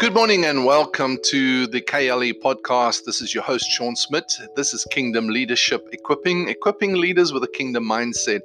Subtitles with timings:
[0.00, 3.04] Good morning and welcome to the KLE podcast.
[3.04, 4.34] This is your host, Sean Smith.
[4.56, 8.40] This is Kingdom Leadership Equipping, equipping leaders with a kingdom mindset.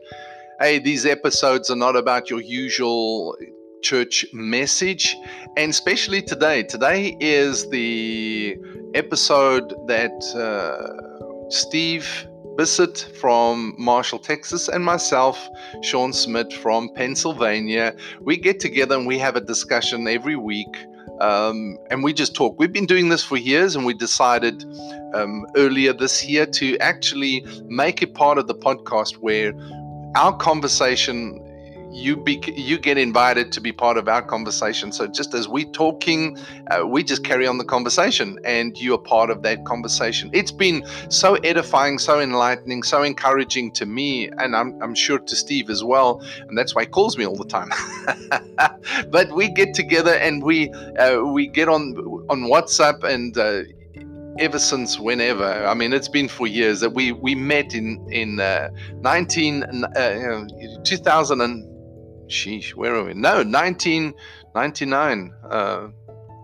[0.60, 3.38] Hey, these episodes are not about your usual
[3.82, 5.16] church message,
[5.56, 6.62] and especially today.
[6.64, 8.58] Today is the
[8.94, 12.28] episode that uh, Steve
[12.58, 15.48] Bissett from Marshall, Texas, and myself,
[15.84, 20.76] Sean Smith from Pennsylvania, we get together and we have a discussion every week
[21.22, 22.56] um, and we just talk.
[22.58, 24.66] We've been doing this for years, and we decided
[25.14, 29.54] um, earlier this year to actually make it part of the podcast where
[30.16, 31.42] our conversation
[31.96, 34.92] you be you get invited to be part of our conversation.
[34.92, 36.38] So just as we're talking
[36.72, 40.30] uh, we just carry on the conversation and you are part of that conversation.
[40.34, 45.36] It's been so edifying so enlightening so encouraging to me and i'm, I'm sure to
[45.36, 46.22] steve as well.
[46.48, 47.72] And that's why he calls me all the time.
[49.10, 51.96] But we get together and we uh, we get on
[52.30, 53.64] on whatsapp and uh,
[54.40, 55.66] ever since whenever.
[55.66, 58.70] I mean, it's been for years that we we met in in uh,
[59.02, 60.48] 19 uh,
[60.84, 61.75] 2000 and
[62.28, 63.14] sheesh, where are we?
[63.14, 65.34] No, 1999.
[65.50, 65.88] Uh,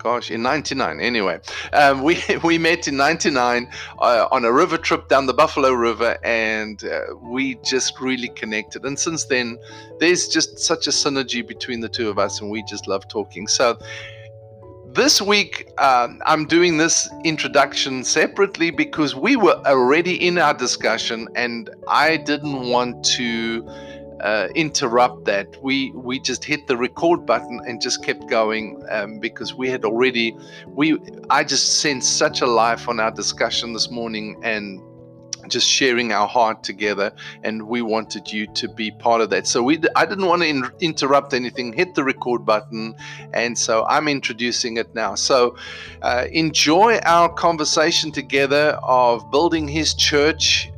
[0.02, 1.00] gosh, in 99.
[1.00, 1.40] Anyway,
[1.74, 6.18] um, we, we met in 99 uh, on a river trip down the Buffalo River,
[6.24, 8.84] and uh, we just really connected.
[8.86, 9.58] And since then,
[10.00, 13.48] there's just such a synergy between the two of us, and we just love talking.
[13.48, 13.78] So,
[14.94, 21.30] this week, um, I'm doing this introduction separately because we were already in our discussion,
[21.36, 23.66] and I didn't want to
[24.22, 25.62] uh, interrupt that.
[25.62, 29.84] We we just hit the record button and just kept going um, because we had
[29.86, 30.98] already we
[31.30, 34.82] I just sensed such a life on our discussion this morning and
[35.48, 37.12] just sharing our heart together
[37.44, 40.48] and we wanted you to be part of that so we i didn't want to
[40.48, 42.96] in, interrupt anything hit the record button
[43.34, 45.56] and so i'm introducing it now so
[46.04, 50.71] uh, enjoy our conversation together of building his church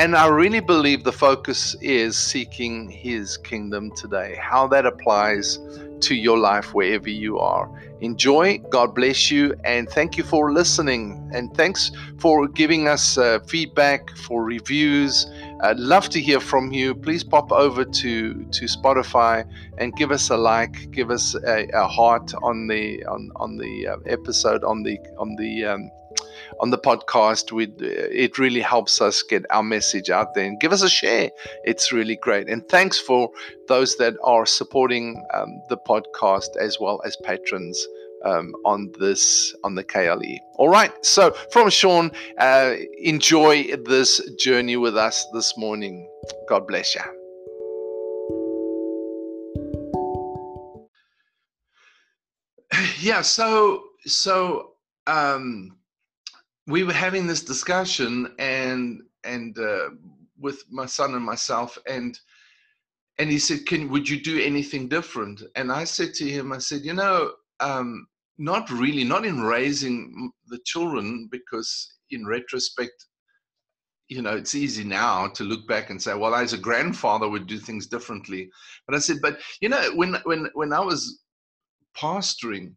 [0.00, 5.58] and I really believe the focus is seeking His kingdom today, how that applies
[6.00, 7.68] to your life wherever you are.
[8.00, 8.56] Enjoy.
[8.70, 9.54] God bless you.
[9.62, 11.30] And thank you for listening.
[11.34, 15.26] And thanks for giving us uh, feedback, for reviews.
[15.62, 16.94] I'd love to hear from you.
[16.94, 19.44] Please pop over to, to Spotify
[19.76, 23.88] and give us a like, give us a, a heart on the on, on the
[23.88, 25.90] uh, episode on the on the um,
[26.60, 27.52] on the podcast.
[27.52, 31.30] We it really helps us get our message out there and give us a share.
[31.64, 32.48] It's really great.
[32.48, 33.30] And thanks for
[33.68, 37.84] those that are supporting um, the podcast as well as patrons.
[38.22, 40.36] Um, on this on the KLE.
[40.56, 40.92] All right.
[41.02, 46.06] So from Sean, uh, enjoy this journey with us this morning.
[46.46, 47.00] God bless you.
[53.00, 53.22] Yeah.
[53.22, 54.74] So so
[55.06, 55.79] um,
[56.70, 59.90] we were having this discussion and and uh,
[60.38, 62.18] with my son and myself and
[63.18, 65.42] and he said can would you do anything different?
[65.56, 68.06] And i said to him i said you know um,
[68.38, 73.06] not really not in raising the children because in retrospect
[74.08, 77.46] you know it's easy now to look back and say well as a grandfather would
[77.46, 78.50] do things differently
[78.86, 81.22] but i said but you know when when when i was
[81.96, 82.72] pastoring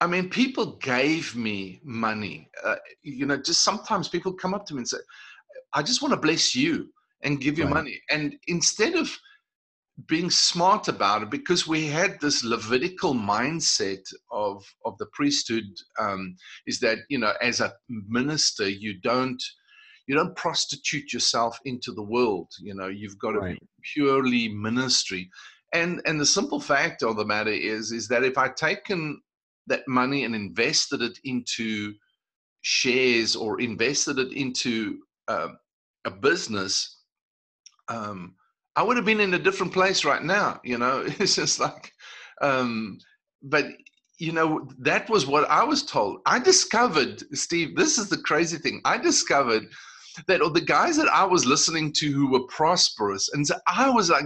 [0.00, 2.50] I mean, people gave me money.
[2.64, 4.98] Uh, you know, just sometimes people come up to me and say,
[5.74, 6.88] I just want to bless you
[7.22, 7.74] and give you right.
[7.74, 8.00] money.
[8.10, 9.10] And instead of
[10.06, 15.64] being smart about it, because we had this Levitical mindset of, of the priesthood,
[15.98, 16.36] um,
[16.66, 19.42] is that, you know, as a minister, you don't
[20.08, 22.48] you don't prostitute yourself into the world.
[22.60, 23.60] You know, you've got to right.
[23.60, 25.30] be purely ministry.
[25.74, 29.20] And and the simple fact of the matter is is that if I'd taken
[29.68, 31.94] that money and invested it into
[32.62, 34.98] shares or invested it into
[35.28, 35.48] uh,
[36.04, 37.02] a business,
[37.88, 38.34] um,
[38.76, 40.60] I would have been in a different place right now.
[40.64, 41.92] You know, it's just like,
[42.40, 42.98] um,
[43.42, 43.66] but
[44.18, 46.20] you know, that was what I was told.
[46.26, 48.80] I discovered, Steve, this is the crazy thing.
[48.84, 49.64] I discovered
[50.26, 54.10] that the guys that I was listening to who were prosperous, and so I was
[54.10, 54.24] like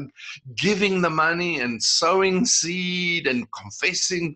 [0.56, 4.34] giving the money and sowing seed and confessing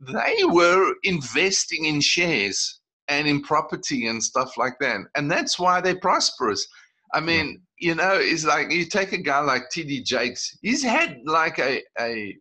[0.00, 5.00] they were investing in shares and in property and stuff like that.
[5.16, 6.66] And that's why they're prosperous.
[7.12, 7.88] I mean, yeah.
[7.88, 11.82] you know, it's like you take a guy like TD Jakes, he's had like a,
[12.00, 12.36] a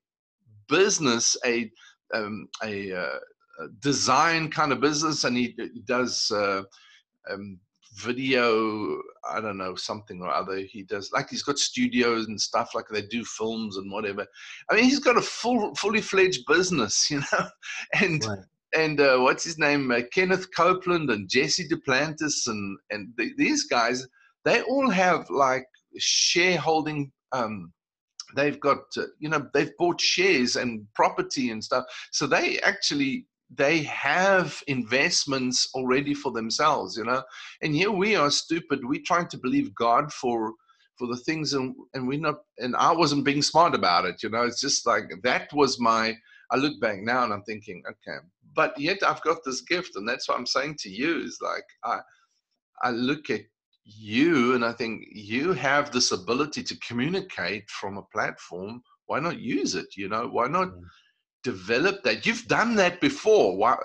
[0.68, 1.70] business, a,
[2.14, 3.18] um, a, uh,
[3.80, 6.64] design kind of business, and he, does uh,
[7.30, 7.60] um,
[8.00, 8.98] video
[9.30, 12.86] i don't know something or other he does like he's got studios and stuff like
[12.90, 14.26] they do films and whatever.
[14.70, 17.48] I mean he's got a full fully fledged business you know?
[18.02, 18.40] And right.
[18.74, 19.92] and uh, what's his name?
[19.92, 24.08] Uh, kenneth copeland and jesse duplantis and and the, these guys
[24.46, 25.66] they all have like
[25.98, 27.74] shareholding um
[28.36, 31.86] they've got uh, you know they've bought shares and property and stuff.
[32.12, 37.24] So they actually they have investments already for themselves you know?
[37.62, 38.82] And here we are stupid.
[38.84, 40.54] We're trying to believe god for
[40.98, 44.30] for the things and and we're not and i wasn't being smart about it you
[44.30, 44.44] know?
[44.44, 46.16] It's just like that was my
[46.52, 48.18] i look back now and i'm thinking okay
[48.56, 51.64] but yet i've got this gift and that's what i'm saying to you is like
[51.86, 52.00] i
[52.82, 53.42] i look at
[53.86, 58.82] you and i think you have this ability to communicate from a platform.
[59.06, 60.28] Why not use it you know?
[60.28, 60.82] Why not mm
[61.44, 62.26] develop that.
[62.26, 63.56] You've done that before.
[63.56, 63.78] Why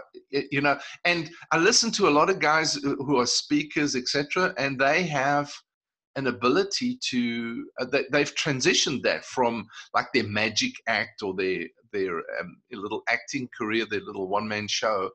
[0.51, 4.79] you know and i listen to a lot of guys who are speakers etc and
[4.79, 5.53] they have
[6.17, 11.67] an ability to uh, they, have transitioned that from like their magic act or their
[11.93, 15.11] their um, little acting career their little one man show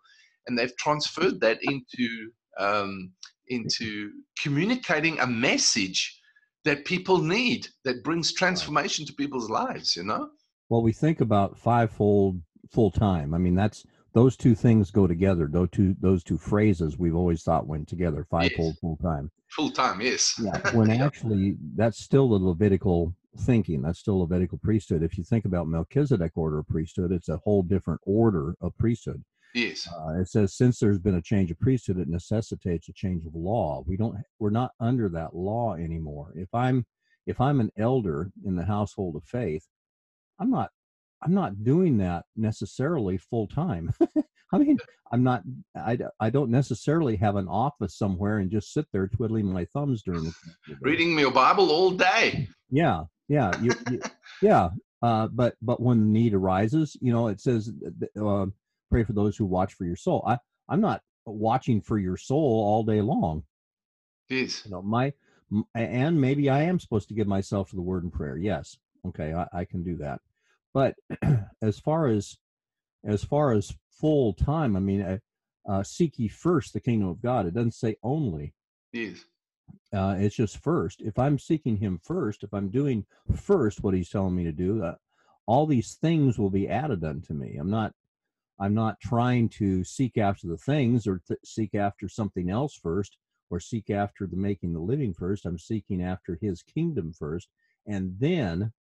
[0.48, 3.12] and they've transferred that into um,
[3.48, 4.12] into
[4.42, 6.20] communicating a message
[6.66, 10.30] that people need that brings transformation to people's lives you know
[10.70, 13.34] well, we think about fivefold full time.
[13.34, 13.84] I mean, that's
[14.14, 15.50] those two things go together.
[15.52, 18.26] Those two those two phrases we've always thought went together.
[18.30, 18.80] Fivefold yes.
[18.80, 19.32] full time.
[19.50, 20.40] Full time, yes.
[20.42, 20.72] Yeah.
[20.74, 23.82] When actually that's still the Levitical thinking.
[23.82, 25.04] That's still Levitical priesthood.
[25.04, 29.24] If you think about Melchizedek order of priesthood, it's a whole different order of priesthood.
[29.56, 29.88] Yes.
[29.92, 33.34] Uh, it says since there's been a change of priesthood, it necessitates a change of
[33.34, 33.84] law.
[33.88, 34.18] We don't.
[34.38, 36.34] We're not under that law anymore.
[36.36, 36.86] If I'm
[37.26, 39.68] if I'm an elder in the household of faith,
[40.40, 40.70] I'm not
[41.22, 43.94] I'm not doing that necessarily full time.
[44.54, 44.78] I mean,
[45.12, 45.44] I'm not
[45.76, 50.02] I, I don't necessarily have an office somewhere and just sit there twiddling my thumbs
[50.04, 50.34] during the
[50.82, 52.48] reading your Bible all day.
[52.70, 54.02] Yeah, yeah, you, you,
[54.42, 54.70] yeah.
[55.02, 57.72] Uh, but but when the need arises, you know, it says,
[58.22, 58.46] uh,
[58.90, 60.38] "Pray for those who watch for your soul." I
[60.68, 63.44] I'm not watching for your soul all day long.
[64.30, 64.64] Yes.
[64.66, 65.14] You know, my
[65.74, 68.38] and maybe I am supposed to give myself to the word and prayer.
[68.38, 68.78] Yes,
[69.08, 70.22] okay, I, I can do that.
[70.74, 70.96] But
[71.62, 72.38] as far as
[73.06, 75.18] as far as full time, I mean, uh,
[75.68, 77.46] uh, seek ye first the kingdom of God.
[77.46, 78.54] It doesn't say only.
[78.92, 79.24] Yes.
[79.94, 81.02] Uh, it's just first.
[81.02, 83.06] If I'm seeking Him first, if I'm doing
[83.36, 84.96] first what He's telling me to do, uh,
[85.46, 87.58] all these things will be added unto me.
[87.58, 87.94] I'm not.
[88.62, 93.16] I'm not trying to seek after the things or th- seek after something else first
[93.50, 95.46] or seek after the making the living first.
[95.46, 97.48] I'm seeking after His kingdom first,
[97.88, 98.74] and then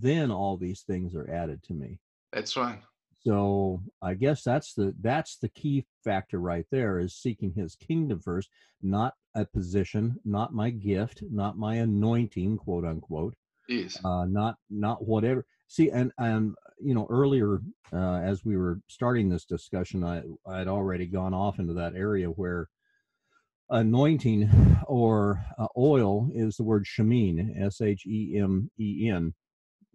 [0.00, 1.98] then all these things are added to me.
[2.32, 2.80] That's right
[3.26, 8.20] so i guess that's the that's the key factor right there is seeking his kingdom
[8.20, 8.48] first
[8.82, 13.34] not a position not my gift not my anointing quote unquote
[13.68, 13.98] yes.
[14.04, 15.44] uh not not whatever.
[15.66, 17.60] See and and you know earlier
[17.92, 22.26] uh as we were starting this discussion i i'd already gone off into that area
[22.28, 22.68] where
[23.70, 24.50] anointing
[24.86, 29.34] or uh, oil is the word shemen s-h-e-m-e-n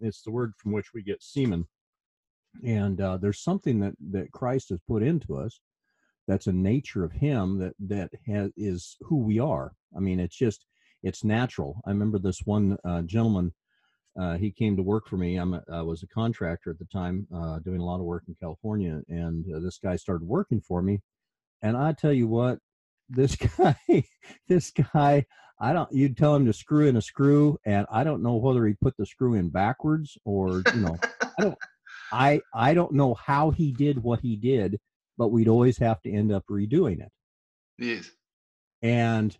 [0.00, 1.66] it's the word from which we get semen.
[2.64, 5.60] And uh, there's something that that Christ has put into us
[6.26, 9.72] that's a nature of Him that that has, is who we are.
[9.96, 10.64] I mean, it's just
[11.02, 11.80] it's natural.
[11.86, 13.52] I remember this one uh, gentleman.
[14.20, 15.36] Uh, he came to work for me.
[15.36, 18.24] I'm a, I was a contractor at the time, uh, doing a lot of work
[18.28, 21.00] in California, and uh, this guy started working for me.
[21.62, 22.58] And I tell you what,
[23.10, 24.04] this guy,
[24.48, 25.26] this guy,
[25.60, 25.92] I don't.
[25.92, 28.96] You'd tell him to screw in a screw, and I don't know whether he put
[28.96, 30.96] the screw in backwards or you know.
[31.38, 31.58] I don't.
[32.12, 34.78] I I don't know how he did what he did,
[35.18, 37.12] but we'd always have to end up redoing it.
[37.78, 38.10] Yes.
[38.82, 39.36] And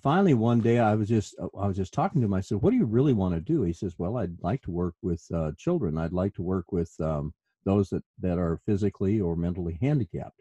[0.00, 2.34] finally, one day, I was just I was just talking to him.
[2.34, 4.70] I said, "What do you really want to do?" He says, "Well, I'd like to
[4.70, 5.98] work with uh, children.
[5.98, 10.40] I'd like to work with um, those that that are physically or mentally handicapped."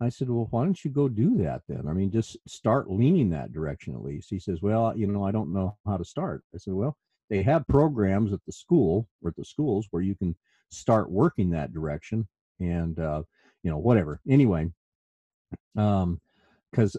[0.00, 1.86] I said, well, why don't you go do that then?
[1.86, 4.30] I mean, just start leaning that direction at least.
[4.30, 6.42] He says, well, you know, I don't know how to start.
[6.54, 6.96] I said, well,
[7.28, 10.34] they have programs at the school or at the schools where you can
[10.70, 12.26] start working that direction
[12.60, 13.22] and, uh,
[13.62, 14.20] you know, whatever.
[14.26, 14.70] Anyway,
[15.76, 16.18] um,
[16.74, 16.96] cause,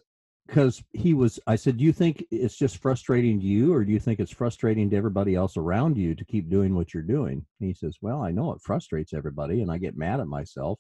[0.47, 3.91] cause he was, I said, do you think it's just frustrating to you or do
[3.91, 7.45] you think it's frustrating to everybody else around you to keep doing what you're doing?
[7.59, 10.79] And he says, well, I know it frustrates everybody and I get mad at myself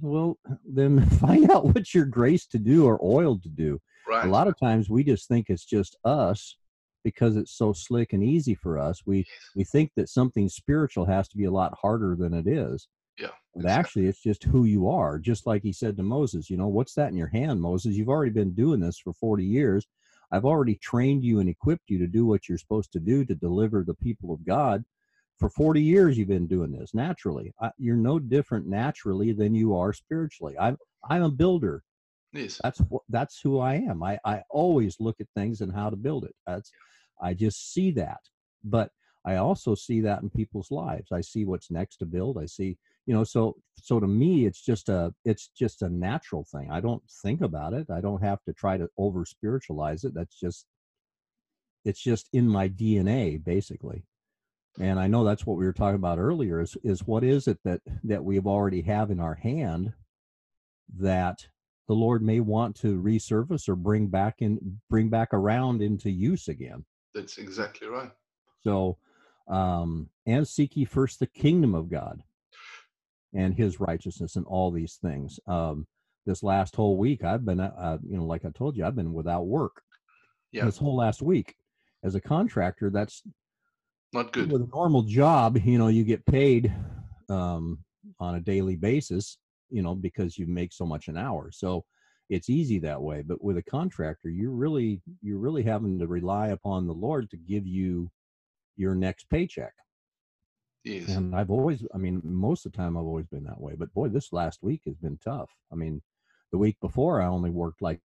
[0.00, 3.80] well, then find out what you're graced to do or oiled to do.
[4.08, 4.26] Right.
[4.26, 6.56] A lot of times we just think it's just us
[7.04, 9.02] because it's so slick and easy for us.
[9.06, 9.24] We
[9.54, 12.88] we think that something spiritual has to be a lot harder than it is.
[13.18, 13.28] Yeah.
[13.54, 15.18] But actually, it's just who you are.
[15.18, 17.94] Just like he said to Moses, you know, what's that in your hand, Moses?
[17.94, 19.86] You've already been doing this for 40 years.
[20.32, 23.34] I've already trained you and equipped you to do what you're supposed to do to
[23.34, 24.84] deliver the people of God.
[25.38, 27.52] For 40 years, you've been doing this naturally.
[27.60, 30.54] I, you're no different naturally than you are spiritually.
[30.58, 30.76] I'm
[31.08, 31.82] I'm a builder.
[32.32, 32.60] Yes.
[32.62, 34.02] That's what that's who I am.
[34.02, 36.34] I I always look at things and how to build it.
[36.46, 36.70] That's
[37.20, 38.20] I just see that.
[38.62, 38.90] But
[39.24, 41.10] I also see that in people's lives.
[41.10, 42.38] I see what's next to build.
[42.38, 42.76] I see,
[43.06, 46.70] you know, so so to me it's just a it's just a natural thing.
[46.70, 47.88] I don't think about it.
[47.90, 50.14] I don't have to try to over spiritualize it.
[50.14, 50.66] That's just
[51.84, 54.04] it's just in my DNA basically.
[54.80, 57.58] And I know that's what we were talking about earlier is is what is it
[57.64, 59.92] that that we have already have in our hand
[60.98, 61.46] that
[61.86, 66.48] the Lord may want to resurface or bring back in bring back around into use
[66.48, 66.84] again.
[67.14, 68.10] That's exactly right.
[68.62, 68.98] So
[69.48, 72.22] um, and seek ye first the kingdom of God
[73.34, 75.38] and his righteousness and all these things.
[75.46, 75.86] Um,
[76.26, 78.96] this last whole week, I've been, uh, uh, you know, like I told you, I've
[78.96, 79.82] been without work.
[80.52, 80.64] Yeah.
[80.64, 81.54] This whole last week,
[82.02, 83.22] as a contractor, that's
[84.14, 84.50] not good.
[84.50, 86.72] With a normal job, you know, you get paid
[87.28, 87.78] um,
[88.20, 89.38] on a daily basis,
[89.70, 91.50] you know, because you make so much an hour.
[91.52, 91.84] So
[92.30, 93.22] it's easy that way.
[93.22, 97.36] But with a contractor, you're really, you're really having to rely upon the Lord to
[97.36, 98.10] give you
[98.76, 99.72] your next paycheck.
[100.84, 101.08] Yes.
[101.08, 103.74] And I've always, I mean, most of the time I've always been that way.
[103.76, 105.50] But boy, this last week has been tough.
[105.72, 106.02] I mean,
[106.52, 108.00] the week before I only worked like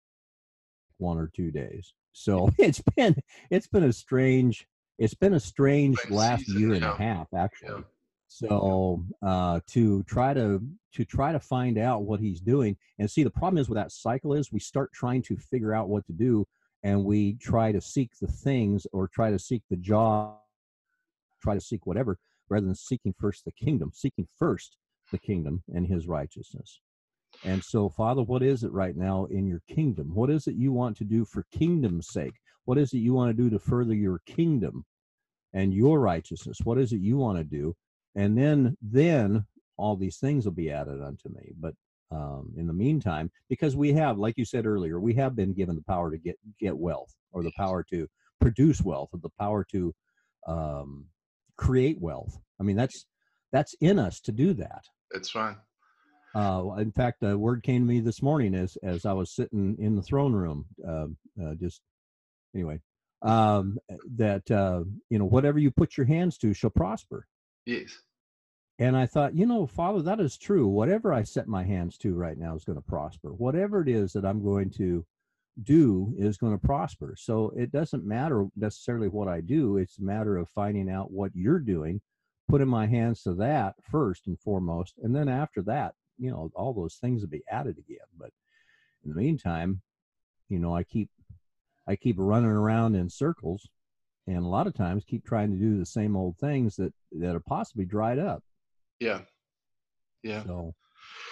[0.98, 1.94] one or two days.
[2.12, 3.16] So it's been
[3.50, 4.66] it's been a strange
[4.98, 6.74] it's been a strange last season, year yeah.
[6.76, 7.70] and a half actually.
[7.70, 7.80] Yeah.
[8.28, 10.60] So uh, to try to
[10.94, 13.92] to try to find out what he's doing and see the problem is with that
[13.92, 16.46] cycle is we start trying to figure out what to do
[16.82, 20.38] and we try to seek the things or try to seek the job
[21.44, 24.76] try to seek whatever rather than seeking first the kingdom, seeking first
[25.12, 26.80] the kingdom and his righteousness.
[27.44, 30.14] And so, Father, what is it right now in your kingdom?
[30.14, 32.34] What is it you want to do for kingdom's sake?
[32.64, 34.84] What is it you want to do to further your kingdom
[35.52, 36.58] and your righteousness?
[36.64, 37.74] What is it you want to do?
[38.14, 41.52] And then, then all these things will be added unto me.
[41.58, 41.74] But
[42.10, 45.76] um, in the meantime, because we have, like you said earlier, we have been given
[45.76, 48.06] the power to get get wealth, or the power to
[48.40, 49.92] produce wealth, or the power to
[50.46, 51.06] um,
[51.56, 52.38] create wealth.
[52.60, 53.06] I mean, that's
[53.52, 54.84] that's in us to do that.
[55.10, 55.56] That's right.
[56.34, 59.76] Uh, in fact, a word came to me this morning as as I was sitting
[59.78, 60.66] in the throne room.
[60.86, 61.06] Uh,
[61.42, 61.80] uh, just
[62.54, 62.80] anyway,
[63.22, 63.78] um,
[64.16, 67.26] that uh, you know, whatever you put your hands to shall prosper.
[67.66, 67.92] Yes.
[68.78, 70.66] And I thought, you know, Father, that is true.
[70.66, 73.30] Whatever I set my hands to right now is going to prosper.
[73.32, 75.06] Whatever it is that I'm going to
[75.62, 77.14] do is going to prosper.
[77.16, 79.76] So it doesn't matter necessarily what I do.
[79.76, 82.00] It's a matter of finding out what you're doing,
[82.48, 84.94] putting my hands to that first and foremost.
[85.02, 88.06] And then after that, you know, all those things will be added again.
[88.18, 88.30] But
[89.04, 89.80] in the meantime,
[90.48, 91.10] you know, I keep,
[91.86, 93.68] I keep running around in circles
[94.26, 97.34] and a lot of times keep trying to do the same old things that, that
[97.34, 98.42] are possibly dried up.
[99.00, 99.20] Yeah.
[100.22, 100.42] Yeah.
[100.44, 100.74] So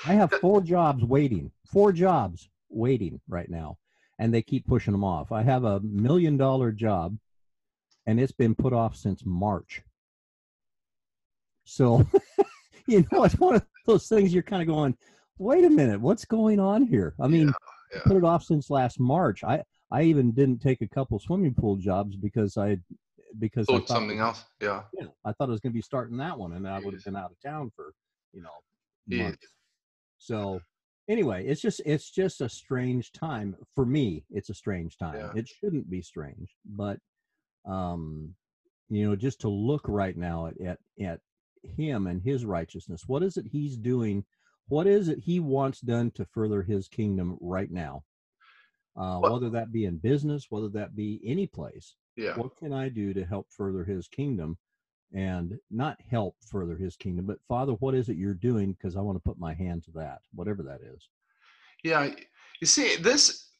[0.07, 3.79] I have four jobs waiting, four jobs waiting right now
[4.19, 5.33] and they keep pushing them off.
[5.33, 7.17] I have a million dollar job
[8.07, 9.83] and it's been put off since March.
[11.65, 12.07] So,
[12.87, 14.97] you know, it's one of those things you're kind of going,
[15.39, 17.15] wait a minute, what's going on here?
[17.21, 17.53] I mean, yeah,
[17.95, 18.01] yeah.
[18.05, 19.43] put it off since last March.
[19.45, 22.79] I, I even didn't take a couple swimming pool jobs because I,
[23.39, 24.45] because thought, I thought something else.
[24.61, 24.83] Yeah.
[24.99, 25.07] Yeah.
[25.25, 27.17] I thought I was going to be starting that one and I would have been
[27.17, 27.93] out of town for,
[28.33, 28.51] you know,
[29.07, 29.47] months.
[30.19, 30.61] So
[31.09, 35.33] anyway it's just it's just a strange time for me it's a strange time yeah.
[35.35, 36.99] it shouldn't be strange but
[37.67, 38.35] um
[38.89, 41.21] you know just to look right now at, at at
[41.77, 44.25] him and his righteousness what is it he's doing
[44.69, 48.03] what is it he wants done to further his kingdom right now
[48.97, 52.37] uh, whether that be in business whether that be any place yeah.
[52.37, 54.57] what can i do to help further his kingdom?
[55.15, 58.73] And not help further his kingdom but father what is it you're doing?
[58.73, 61.07] Because i want to put my hand to that whatever that is.
[61.85, 62.09] Yeah
[62.63, 63.51] you see this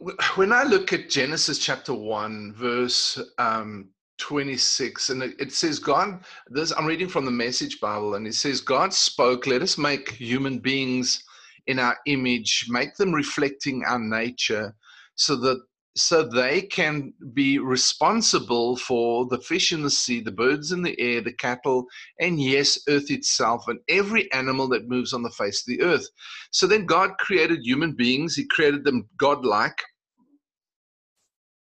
[0.34, 6.72] when i look at genesis chapter 1 verse um, 26 and it, says god this
[6.72, 10.58] i'm reading from the message bible and it says god spoke let us make human
[10.58, 11.24] beings
[11.70, 14.74] in our image make them reflecting our nature
[15.14, 15.60] so that
[15.96, 20.98] so they can be responsible for the fish in the sea, the birds in the
[21.00, 21.84] air, the cattle,
[22.20, 26.06] and yes, earth itself, and every animal that moves on the face of the earth.
[26.52, 29.82] So then God created human beings, He created them godlike,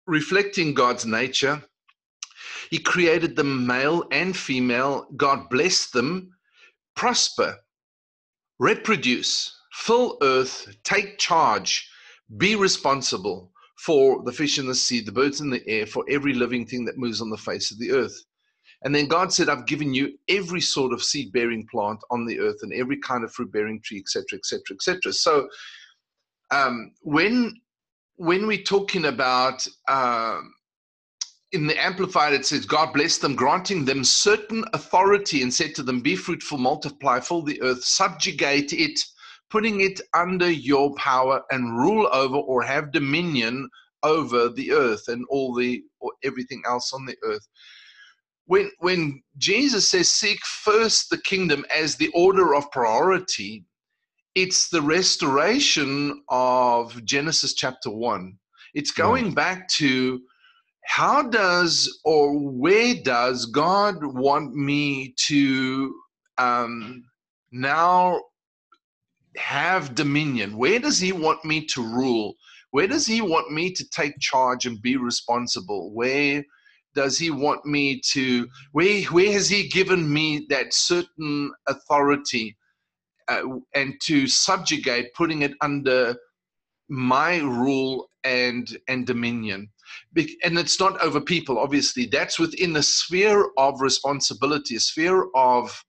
[0.09, 1.63] reflecting God's nature.
[2.71, 5.07] He created them male and female.
[5.17, 6.33] God blessed them,
[6.97, 7.57] prosper
[8.59, 11.89] reproduce, fill earth, take charge,
[12.37, 16.35] be responsible for the fish in the sea, the birds in the air, for every
[16.35, 18.25] living thing that moves on the face of the earth.
[18.83, 22.39] And then God said, I've given you every sort of seed bearing plant on the
[22.39, 25.13] earth and every kind of fruit bearing tree, etc., etc., etc.
[25.13, 25.49] So
[26.51, 27.61] um, when
[28.17, 30.53] when we're talking about um,
[31.53, 35.83] in the Amplified, it says, God blessed them, granting them certain authority and said to
[35.83, 39.01] them, Be fruitful, multiply, fill the earth, subjugate it,
[39.51, 43.69] putting it under your power and rule over or have dominion
[44.03, 47.47] over the earth and all the or everything else on the earth.
[48.47, 53.65] When when Jesus says seek first the kingdom as the order of priority,
[54.35, 58.39] it's the restoration of Genesis chapter 1.
[58.75, 60.21] It's going back to
[60.87, 65.95] how does or where does God want me to
[66.39, 67.05] um,
[67.53, 68.21] now
[69.39, 70.57] have dominion?
[70.57, 72.35] Where does He want me to rule?
[72.71, 75.93] Where does He want me to take charge and be responsible?
[75.95, 76.45] Where
[76.95, 78.49] does He want me to?
[78.73, 82.57] Where Where has He given me that certain authority
[83.29, 83.43] uh,
[83.75, 86.17] and to subjugate, putting it under
[86.89, 89.71] my rule and and dominion?
[90.45, 95.83] and it's not over people obviously that's within the sphere of responsibility a sphere of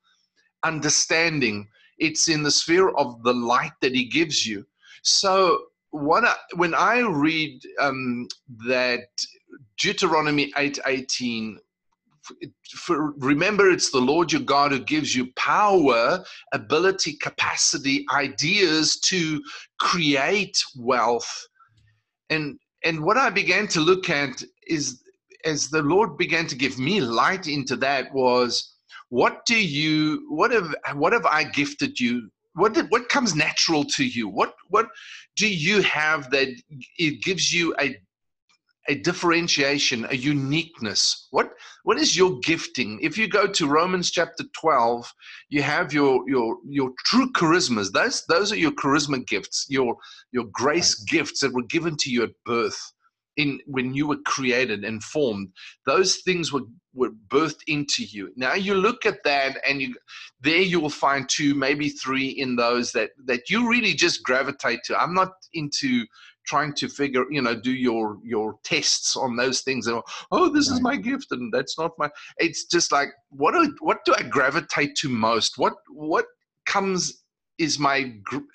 [0.64, 1.68] understanding
[2.00, 4.66] it's in the sphere of the light that he gives you.
[5.04, 8.28] So what I, when i read um,
[8.68, 9.08] that
[9.80, 11.60] deuteronomy 8 18
[12.76, 19.42] for, remember it's the lord your god who gives you power ability capacity ideas to
[19.80, 21.48] create wealth.
[22.30, 25.02] And and what I began to look at is
[25.46, 28.76] as the Lord began to give me light into that was
[29.10, 33.84] what do you what have what have I gifted you what did, what comes natural
[33.86, 34.88] to you what what
[35.36, 36.50] do you have that
[36.98, 37.96] it gives you a
[38.90, 41.28] a differentiation, a uniqueness.
[41.30, 41.52] What
[41.84, 43.00] what is your gifting?
[43.02, 45.14] If you go to Romans chapter 12,
[45.50, 47.92] you have your your your true charismas.
[47.92, 49.96] Those those are your charisma gifts, your
[50.32, 51.08] your grace right.
[51.08, 52.80] gifts that were given to you at birth.
[53.40, 55.50] In when you were created and formed,
[55.86, 58.32] those things were were birthed into you.
[58.36, 59.96] Now you look at that, and you
[60.42, 64.82] there you will find two, maybe three in those that that you really just gravitate
[64.86, 65.02] to.
[65.02, 66.06] I'm not into
[66.50, 70.70] trying to figure you know do your your tests on those things and oh this
[70.70, 70.76] right.
[70.76, 74.24] is my gift and that's not my it's just like what do what do i
[74.24, 76.26] gravitate to most what what
[76.66, 77.24] comes
[77.60, 78.12] is my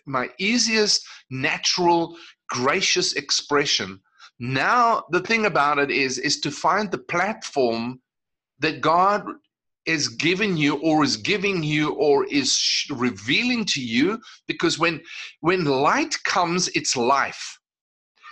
[0.07, 2.17] my easiest natural
[2.49, 4.01] gracious expression
[4.39, 8.01] now the thing about it is is to find the platform
[8.59, 9.25] that god
[9.87, 15.01] is giving you or is giving you or is revealing to you because when
[15.41, 17.59] when light comes it's life.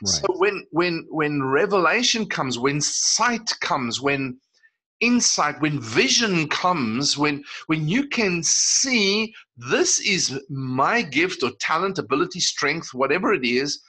[0.05, 4.39] So when when when revelation comes, when sight comes, when
[5.01, 11.99] insight, when vision comes, when when you can see this is my gift or talent,
[11.99, 13.81] ability, strength, whatever it is,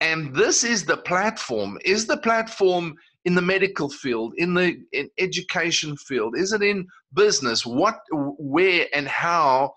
[0.00, 1.78] and this is the platform.
[1.84, 6.36] Is the platform in the medical field, in the in education field?
[6.36, 7.64] Is it in business?
[7.64, 9.74] What, where, and how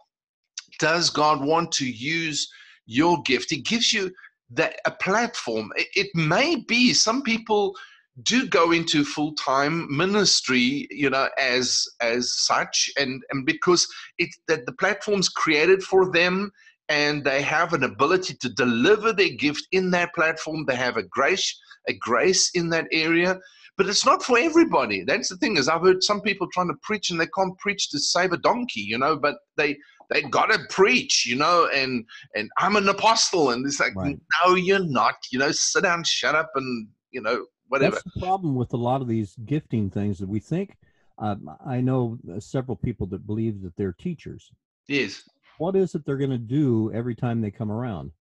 [0.80, 2.50] does God want to use
[2.86, 3.50] your gift?
[3.50, 4.12] He gives you
[4.52, 5.72] that a platform.
[5.76, 7.76] It, it may be some people
[8.24, 14.66] do go into full-time ministry you know as as such and and because it's that
[14.66, 16.52] the platform's created for them
[16.90, 21.04] and they have an ability to deliver their gift in that platform they have a
[21.04, 23.38] grace a grace in that area
[23.78, 26.78] but it's not for everybody that's the thing is i've heard some people trying to
[26.84, 29.78] preach and they can't preach to save a donkey you know but they
[30.10, 32.04] they gotta preach, you know, and
[32.36, 34.20] and I'm an apostle, and it's like, right.
[34.44, 35.16] no, you're not.
[35.32, 37.92] You know, sit down, shut up, and you know, whatever.
[37.96, 40.78] That's the problem with a lot of these gifting things that we think.
[41.20, 44.52] Um, I know several people that believe that they're teachers.
[44.88, 45.24] Yes.
[45.60, 48.12] What is it they're going to do every time they come around?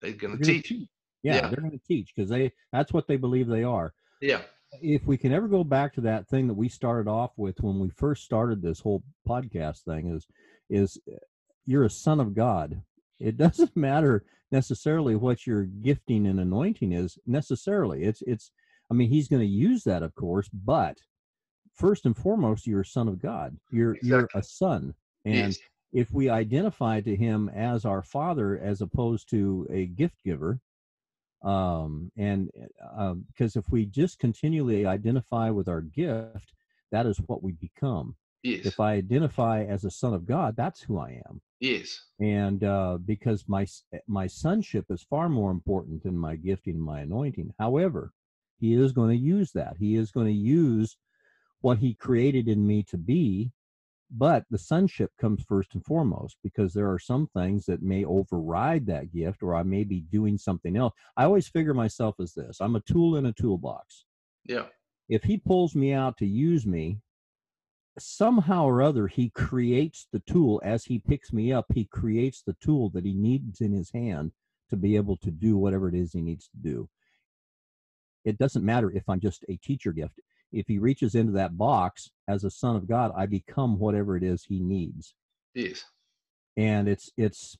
[0.00, 0.68] They're going to teach.
[0.68, 0.88] teach.
[1.22, 3.92] Yeah, yeah, they're going to teach because they that's what they believe they are.
[4.22, 4.42] Yeah
[4.80, 7.78] if we can ever go back to that thing that we started off with when
[7.78, 10.26] we first started this whole podcast thing is
[10.68, 11.16] is uh,
[11.66, 12.80] you're a son of god
[13.18, 18.52] it doesn't matter necessarily what your gifting and anointing is necessarily it's it's
[18.90, 20.96] i mean he's going to use that of course but
[21.74, 24.08] first and foremost you're a son of god you're exactly.
[24.08, 25.58] you're a son and yes.
[25.92, 30.60] if we identify to him as our father as opposed to a gift giver
[31.42, 32.50] um, and
[33.28, 36.52] because uh, if we just continually identify with our gift
[36.92, 38.64] that is what we become Yes.
[38.64, 41.42] If I identify as a son of God, that's who I am.
[41.60, 42.00] Yes.
[42.20, 43.66] And uh, because my
[44.06, 47.52] my sonship is far more important than my gifting my anointing.
[47.58, 48.12] However,
[48.58, 49.76] He is going to use that.
[49.78, 50.96] He is going to use
[51.60, 53.50] what He created in me to be.
[54.12, 58.86] But the sonship comes first and foremost because there are some things that may override
[58.86, 60.94] that gift, or I may be doing something else.
[61.16, 64.04] I always figure myself as this I'm a tool in a toolbox.
[64.44, 64.66] Yeah.
[65.08, 66.98] If He pulls me out to use me,
[67.98, 72.56] somehow or other he creates the tool as he picks me up he creates the
[72.62, 74.32] tool that he needs in his hand
[74.68, 76.88] to be able to do whatever it is he needs to do
[78.24, 80.20] it doesn't matter if i'm just a teacher gift
[80.52, 84.22] if he reaches into that box as a son of god i become whatever it
[84.22, 85.14] is he needs
[85.54, 85.84] yes
[86.56, 87.56] and it's it's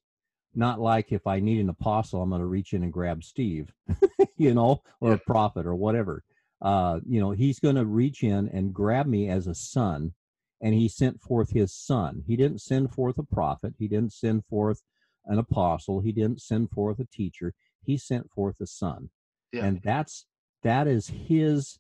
[0.55, 3.73] not like if i need an apostle i'm going to reach in and grab steve
[4.37, 5.15] you know or Yeah.
[5.17, 6.25] a prophet or whatever
[6.63, 10.13] uh you know he's going to reach in and grab me as a son
[10.61, 12.23] and he sent forth his son.
[12.27, 14.83] He didn't send forth a prophet, he didn't send forth
[15.27, 17.55] an apostle, he didn't send forth a teacher.
[17.83, 19.11] He sent forth a son.
[19.53, 19.65] Yeah.
[19.65, 20.27] And that's
[20.63, 21.79] that is his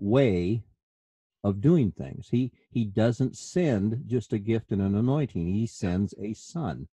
[0.00, 0.64] way
[1.42, 2.28] of doing things.
[2.30, 5.46] He he doesn't send just a gift and an anointing.
[5.46, 6.88] He sends a son.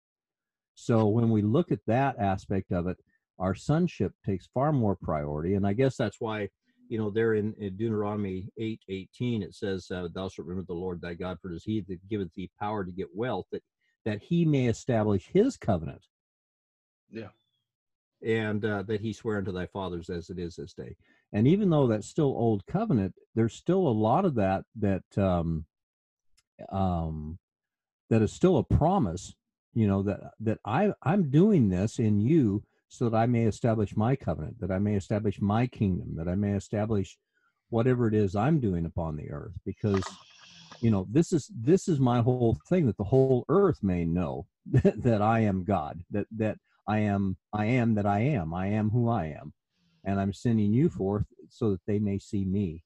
[0.75, 2.97] So when we look at that aspect of it,
[3.39, 5.53] our sonship takes far more priority.
[5.53, 6.49] And I guess that's why
[6.89, 10.79] you know, there in, in Deuteronomy 8 18, it says, uh, Thou shalt remember the
[10.79, 13.63] Lord thy God, for it is he that giveth thee power to get wealth, that,
[14.05, 16.05] that he may establish his covenant.
[17.11, 17.29] Yeah.
[18.23, 20.95] And uh, that he sware unto thy fathers as it is this day.
[21.33, 25.65] And even though that's still old covenant, there's still a lot of that that um,
[26.71, 27.39] um,
[28.09, 29.33] that is still a promise.
[29.73, 33.95] You know that that I I'm doing this in you so that I may establish
[33.95, 37.17] my covenant, that I may establish my kingdom, that I may establish
[37.69, 39.55] whatever it is I'm doing upon the earth.
[39.65, 40.03] Because,
[40.79, 44.45] you know, this is this is my whole thing that the whole earth may know
[44.71, 48.67] that, that I am God, that that I am I am that I am, I
[48.67, 49.53] am who I am,
[50.05, 52.83] and I'm sending you forth so that they may see me,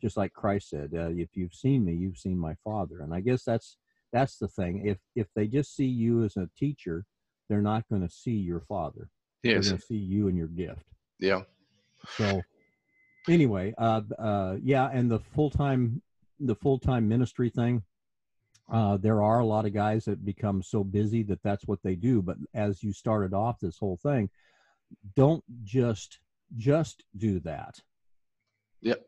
[0.00, 3.20] just like Christ said, uh, "If you've seen me, you've seen my Father." And I
[3.20, 3.76] guess that's
[4.12, 4.86] that's the thing.
[4.86, 7.04] If if they just see you as a teacher,
[7.48, 9.10] they're not going to see your Father
[9.44, 10.84] they're going to see you and your gift.
[11.20, 11.42] Yeah.
[12.16, 12.42] So
[13.28, 16.02] anyway, uh, uh, yeah, and the full time,
[16.40, 17.82] the full time ministry thing.
[18.72, 21.94] Uh, there are a lot of guys that become so busy that that's what they
[21.94, 22.22] do.
[22.22, 24.30] But as you started off this whole thing,
[25.14, 26.18] don't just
[26.56, 27.80] just do that.
[28.82, 29.04] Yep.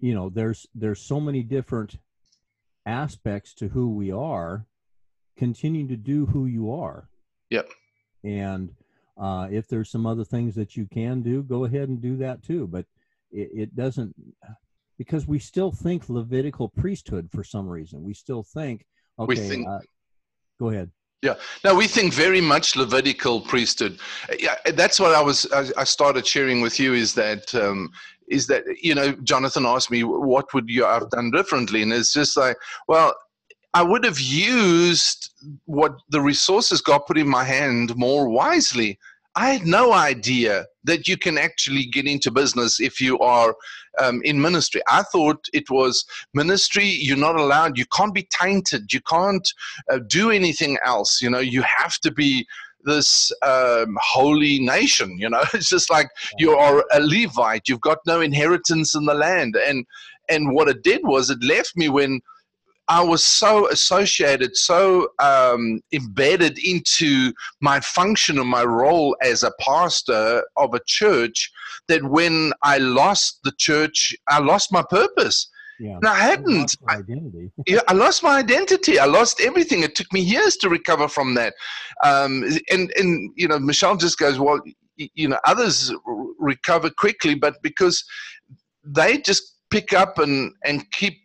[0.00, 1.98] You know, there's there's so many different
[2.86, 4.66] aspects to who we are.
[5.36, 7.08] Continue to do who you are.
[7.50, 7.68] Yep.
[8.24, 8.72] And
[9.16, 12.42] uh, if there's some other things that you can do, go ahead and do that
[12.42, 12.66] too.
[12.66, 12.86] But
[13.30, 14.14] it, it doesn't,
[14.96, 18.02] because we still think Levitical priesthood for some reason.
[18.02, 18.84] We still think,
[19.18, 19.80] okay, think- uh,
[20.58, 20.90] go ahead.
[21.64, 23.98] No, we think very much Levitical priesthood.
[24.38, 25.46] Yeah, that's what I was.
[25.52, 27.90] I, I started sharing with you is that um,
[28.28, 32.12] is that you know Jonathan asked me what would you have done differently, and it's
[32.12, 33.14] just like, well,
[33.74, 35.30] I would have used
[35.64, 38.98] what the resources God put in my hand more wisely.
[39.38, 43.54] I had no idea that you can actually get into business if you are
[44.00, 44.82] um, in ministry.
[44.90, 46.86] I thought it was ministry.
[46.86, 47.78] You're not allowed.
[47.78, 48.92] You can't be tainted.
[48.92, 49.48] You can't
[49.92, 51.22] uh, do anything else.
[51.22, 52.48] You know, you have to be
[52.82, 55.16] this um, holy nation.
[55.20, 57.68] You know, it's just like you are a Levite.
[57.68, 59.54] You've got no inheritance in the land.
[59.54, 59.86] And
[60.28, 62.20] and what it did was it left me when
[62.88, 69.52] I was so associated, so um, embedded into my function and my role as a
[69.60, 71.50] pastor of a church
[71.88, 75.48] that when I lost the church, I lost my purpose.
[75.78, 75.96] Yeah.
[75.96, 76.76] And I hadn't.
[76.88, 77.52] Our identity.
[77.66, 78.98] yeah, I lost my identity.
[78.98, 79.82] I lost everything.
[79.82, 81.54] It took me years to recover from that.
[82.02, 84.60] Um, and and you know, Michelle just goes, well,
[84.96, 88.04] you know, others r- recover quickly, but because
[88.84, 91.18] they just pick up and and keep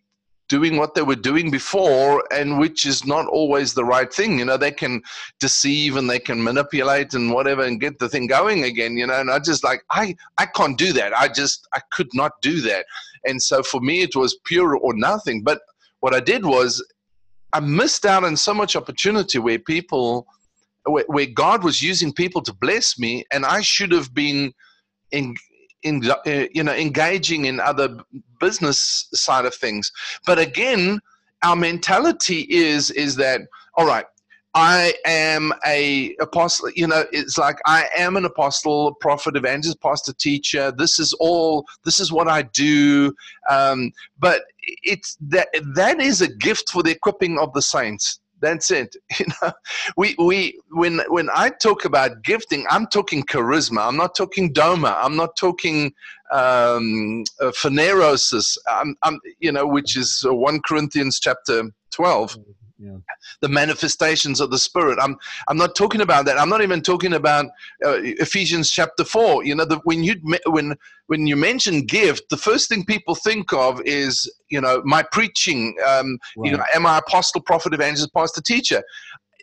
[0.56, 4.38] doing what they were doing before and which is not always the right thing.
[4.38, 5.02] You know they can
[5.40, 9.20] deceive and they can manipulate and whatever and get the thing going again you know
[9.22, 11.12] and i just like i i can't do that.
[11.24, 12.86] I just i could not do that.
[13.28, 15.38] And so for me it was pure or nothing.
[15.50, 15.60] But
[16.02, 16.72] what i did was
[17.58, 20.28] i missed out on so much opportunity where people
[20.94, 24.40] where, where god was using people to bless me and i should have been
[25.18, 25.26] in
[25.84, 27.98] in, uh, you know engaging in other
[28.40, 29.92] business side of things
[30.26, 31.00] but again
[31.44, 33.42] our mentality is is that
[33.76, 34.06] all right
[34.56, 36.70] I am a apostle.
[36.76, 40.72] You know, it's like I am an apostle, prophet, evangelist, pastor, teacher.
[40.72, 41.66] This is all.
[41.86, 43.14] This is what I do.
[43.50, 48.20] Um, but it's that that is a gift for the equipping of the saints.
[48.44, 48.96] That's it.
[49.20, 49.52] You know,
[49.96, 53.88] we we when when I talk about gifting, I'm talking charisma.
[53.88, 54.94] I'm not talking doma.
[55.02, 55.94] I'm not talking
[56.32, 58.58] um, uh, phanerosis.
[58.68, 62.38] I'm, I'm you know, which is one Corinthians chapter twelve
[62.84, 62.98] yeah.
[63.42, 64.98] the manifestations of the spirit.
[65.02, 65.16] I'm
[65.48, 66.40] i'm not talking about that.
[66.40, 67.46] I'm not even talking about
[67.86, 70.16] uh, ephesians chapter 4 you know the, when you
[70.48, 70.76] when
[71.08, 75.76] when you mention gift the first thing people think of is you know my preaching
[75.88, 76.52] um, right.
[76.52, 78.84] you know am i apostle prophet evangelist pastor teacher?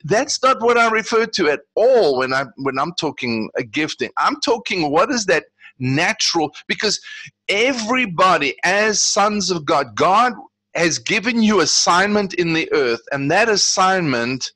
[0.05, 4.11] That's not what i refer to at all when i when i'm talking a gifting.
[4.17, 5.45] I'm talking what is that
[5.81, 7.01] natural because
[7.49, 10.35] everybody as sons of god god
[10.75, 14.53] has given you assignment in the earth, and that assignment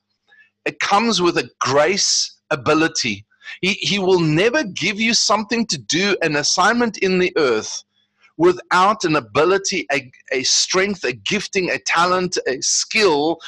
[0.65, 3.25] it comes with a grace ability.
[3.61, 7.85] He, he will never give you something to do, an assignment in the earth,
[8.37, 13.39] without an ability, a, a strength, a gifting, a talent, a skill,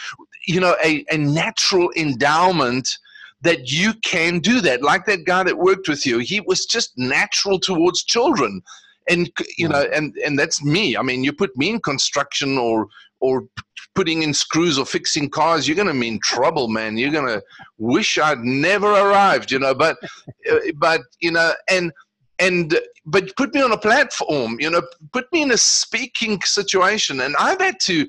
[0.46, 2.98] you know, a, a natural endowment
[3.40, 4.82] that you can do that.
[4.82, 8.62] Like that guy that worked with you, he was just natural towards children
[9.08, 10.96] and you know and and that's me.
[10.96, 12.88] I mean you put me in construction or
[13.20, 13.44] or
[13.94, 16.96] putting in screws or fixing cars you're going to be in trouble man.
[16.96, 17.42] You're going to
[17.78, 19.96] wish i'd never arrived you know but
[20.50, 21.92] uh, but you know and
[22.38, 27.20] and but put me on a platform you know put me in a speaking situation.
[27.20, 28.06] And i've had to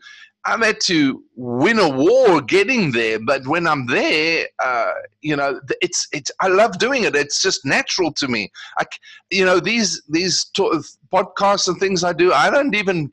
[0.47, 5.59] I've had to win a war getting there, but when I'm there, uh, you know,
[5.81, 6.31] it's it's.
[6.39, 7.17] I love doing it.
[7.17, 8.49] It's just natural to me.
[8.77, 8.85] I,
[9.29, 10.81] you know, these these to-
[11.13, 13.11] podcasts and things I do, I don't even,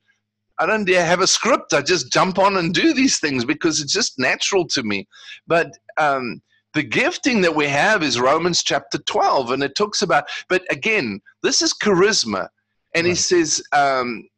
[0.61, 1.75] I don't have a script.
[1.75, 5.09] I just jump on and do these things because it's just natural to me.
[5.49, 6.41] But um,
[6.73, 10.25] the gifting that we have is Romans chapter 12, and it talks about.
[10.49, 12.47] But again, this is charisma,
[12.95, 13.11] and right.
[13.11, 14.29] he says um,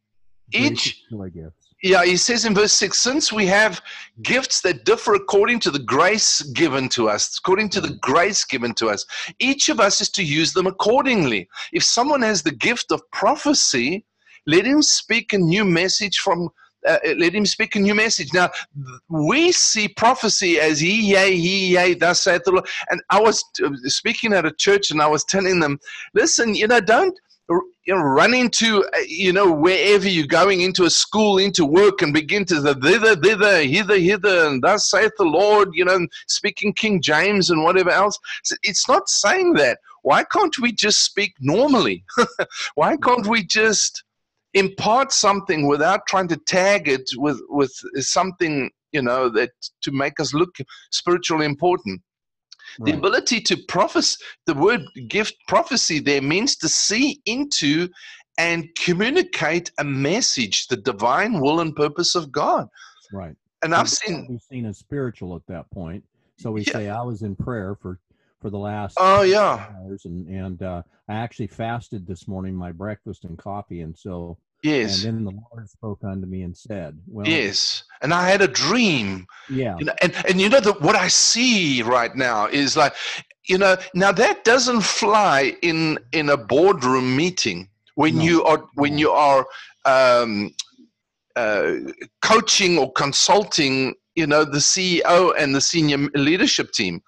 [0.51, 1.03] each
[1.83, 3.81] yeah, he says in verse 6 since we have
[4.23, 8.73] gifts that differ according to the grace given to us, according to the grace given
[8.75, 9.05] to us,
[9.39, 11.47] each of us is to use them accordingly.
[11.73, 14.05] If someone has the gift of prophecy,
[14.47, 16.49] let him speak a new message from.
[16.87, 18.31] Uh, let him speak a new message.
[18.33, 18.49] Now,
[19.09, 22.67] we see prophecy as he, yea, he, yea, thus saith the Lord.
[22.89, 25.79] And I was uh, speaking at a church and I was telling them,
[26.13, 27.19] listen, you know, don't
[27.87, 32.01] you know, run into, uh, you know, wherever you're going into a school, into work,
[32.01, 36.05] and begin to the thither, thither, hither, hither, and thus saith the Lord, you know,
[36.27, 38.19] speaking King James and whatever else.
[38.61, 39.79] It's not saying that.
[40.01, 42.03] Why can't we just speak normally?
[42.75, 44.03] Why can't we just
[44.53, 49.51] impart something without trying to tag it with, with something, you know, that
[49.83, 50.57] to make us look
[50.91, 52.01] spiritually important?
[52.79, 52.91] Right.
[52.91, 57.89] The ability to prophesy, the word gift prophecy there means to see into
[58.37, 62.67] and communicate a message, the divine will and purpose of God.
[63.11, 63.35] Right.
[63.63, 66.03] And I've seen we've seen as spiritual at that point.
[66.37, 66.73] So we yeah.
[66.73, 67.99] say I was in prayer for
[68.39, 72.71] for the last oh yeah hours and and uh, I actually fasted this morning my
[72.71, 75.03] breakfast and coffee and so Yes.
[75.03, 77.83] And then the Lord spoke unto me and said, Well Yes.
[78.01, 79.27] And I had a dream.
[79.49, 79.75] Yeah.
[79.77, 82.93] You know, and, and you know that what I see right now is like,
[83.47, 88.23] you know, now that doesn't fly in in a boardroom meeting when no.
[88.23, 89.45] you are when you are
[89.85, 90.53] um,
[91.35, 91.73] uh,
[92.21, 97.01] coaching or consulting, you know, the CEO and the senior leadership team.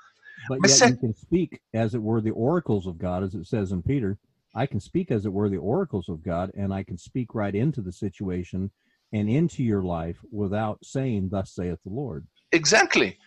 [0.48, 3.46] But yet said, you can speak as it were the oracles of God, as it
[3.46, 4.18] says in Peter.
[4.56, 7.54] I can speak as it were the oracles of God, and I can speak right
[7.54, 8.72] into the situation
[9.14, 13.18] and into your life without saying, "Thus saith the Lord." Exactly.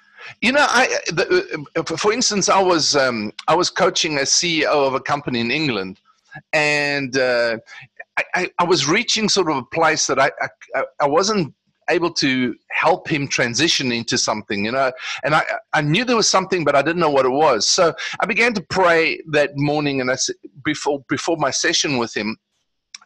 [0.40, 4.66] You know, I, the, uh, for instance, I was um, I was coaching a CEO
[4.66, 6.00] of a company in England,
[6.52, 7.58] and uh,
[8.16, 10.30] I, I, I, was reaching sort of a place that I,
[10.74, 11.54] I, I wasn't
[11.92, 14.92] able to help him transition into something, you know.
[15.24, 17.68] And I, I knew there was something, but I didn't know what it was.
[17.68, 22.16] So I began to pray that morning, and I said before before my session with
[22.16, 22.36] him,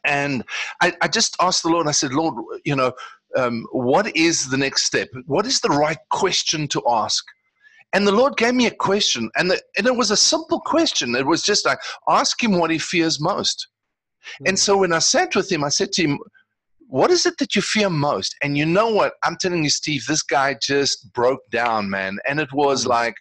[0.05, 0.45] and
[0.81, 1.89] I, I just asked the Lord.
[1.89, 2.93] I said, Lord, you know,
[3.37, 5.09] um, what is the next step?
[5.27, 7.25] What is the right question to ask?
[7.93, 11.15] And the Lord gave me a question, and, the, and it was a simple question.
[11.15, 13.69] It was just like, ask him what he fears most.
[14.41, 14.57] And hmm.
[14.57, 16.19] so when I sat with him, I said to him,
[16.89, 18.35] what is it that you fear most?
[18.43, 19.15] And you know what?
[19.25, 22.19] I'm telling you, Steve, this guy just broke down, man.
[22.29, 22.91] And it was mm-hmm.
[22.91, 23.15] like,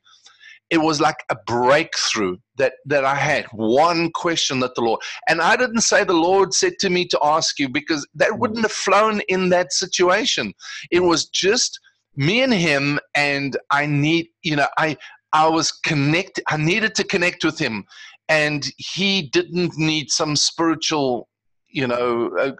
[0.69, 3.45] it was like a breakthrough that that I had.
[3.51, 4.99] One question that the Lord,
[5.29, 8.39] and I didn't say the Lord said to me to ask you because that mm-hmm.
[8.39, 10.53] wouldn't have flown in that situation.
[10.89, 11.79] It was just
[12.15, 14.97] me and him, and I need, you know, I
[15.33, 16.39] I was connect.
[16.47, 17.83] I needed to connect with him,
[18.27, 21.27] and he didn't need some spiritual
[21.75, 22.55] you know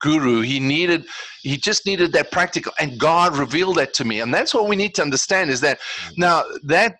[0.00, 0.42] guru.
[0.42, 1.06] He needed
[1.42, 4.20] he just needed that practical and god revealed that to me.
[4.20, 6.18] And that's what we need to understand is that mm.
[6.18, 6.96] now that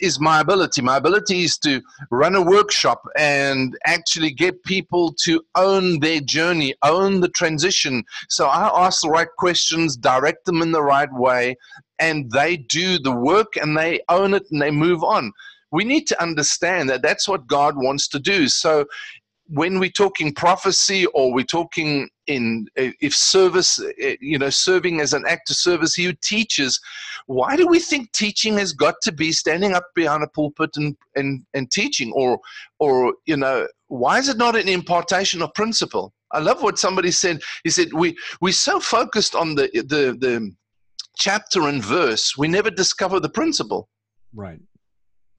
[0.00, 0.80] is my ability.
[0.80, 6.74] My ability is to run a workshop and actually get people to own their journey
[6.84, 8.04] own the transition.
[8.28, 11.56] So i ask the right questions direct them in the right way
[11.98, 15.32] and they do the work and they own it and they move on.
[15.70, 18.48] We need to understand that that's what God wants to do.
[18.48, 18.86] So
[19.48, 25.00] when we're talking prophecy or we're talking in eh, if service eh, you know serving
[25.00, 26.78] as an act of service he teaches
[27.28, 30.96] why do we think teaching has got to be standing up behind a pulpit and
[31.14, 32.10] and, and teaching?
[32.14, 32.40] Or
[32.78, 36.14] or you know why is it not an impartation of principle?
[36.32, 37.40] I love what somebody said.
[37.64, 40.50] He said we we're so focused on the the the
[41.16, 43.88] chapter and verse we never discover the principle.
[44.34, 44.60] Right.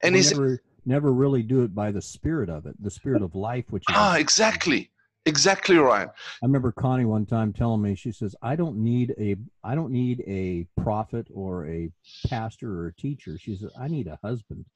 [0.02, 3.34] And he's never, never really do it by the spirit of it, the spirit of
[3.34, 4.90] life, which is ah exactly,
[5.24, 6.08] exactly right.
[6.08, 9.92] I remember Connie one time telling me, she says, "I don't need a, I don't
[9.92, 11.90] need a prophet or a
[12.28, 14.66] pastor or a teacher." She says, "I need a husband."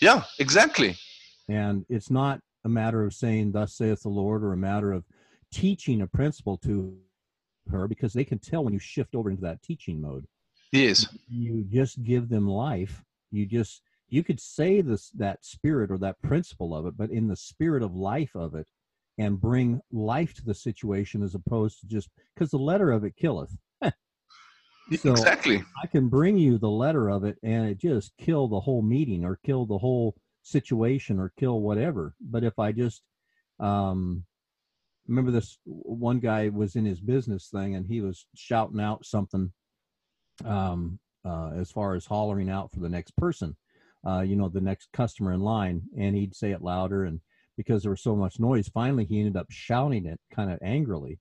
[0.00, 0.96] Yeah, exactly.
[1.48, 5.04] And it's not a matter of saying, "Thus saith the Lord," or a matter of
[5.52, 6.96] teaching a principle to
[7.70, 10.24] her, because they can tell when you shift over into that teaching mode.
[10.72, 11.08] Yes.
[11.28, 13.02] You just give them life.
[13.30, 17.28] You just you could say this that spirit or that principle of it but in
[17.28, 18.68] the spirit of life of it
[19.18, 23.16] and bring life to the situation as opposed to just because the letter of it
[23.16, 23.54] killeth.
[25.00, 25.62] So exactly.
[25.82, 29.24] I can bring you the letter of it and it just kill the whole meeting
[29.24, 32.14] or kill the whole situation or kill whatever.
[32.20, 33.02] But if i just
[33.60, 34.24] um
[35.08, 39.52] remember this one guy was in his business thing and he was shouting out something
[40.44, 43.56] um uh, as far as hollering out for the next person
[44.06, 47.04] uh, you know, the next customer in line, and he'd say it louder.
[47.04, 47.20] And
[47.56, 51.18] because there was so much noise, finally he ended up shouting it kind of angrily.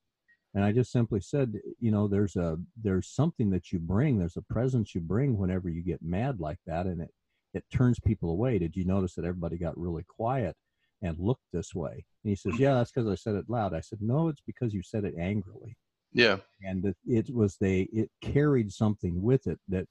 [0.54, 4.38] And I just simply said, you know, there's a there's something that you bring, there's
[4.38, 7.12] a presence you bring whenever you get mad like that, and it
[7.54, 8.58] it turns people away.
[8.58, 10.56] Did you notice that everybody got really quiet
[11.02, 12.06] and looked this way?
[12.24, 13.74] And he says, yeah, that's because I said it loud.
[13.74, 15.78] I said, no, it's because you said it angrily.
[16.14, 16.38] Yeah.
[16.64, 19.88] And it, it was they it carried something with it that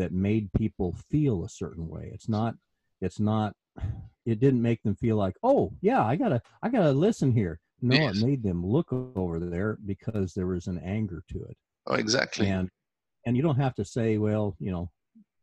[0.00, 2.10] that made people feel a certain way.
[2.12, 2.54] It's not
[3.00, 3.54] it's not
[4.26, 7.32] it didn't make them feel like, "Oh, yeah, I got to I got to listen
[7.32, 8.16] here." No, yes.
[8.16, 11.56] it made them look over there because there was an anger to it.
[11.86, 12.48] Oh, exactly.
[12.48, 12.68] And
[13.26, 14.90] and you don't have to say, well, you know,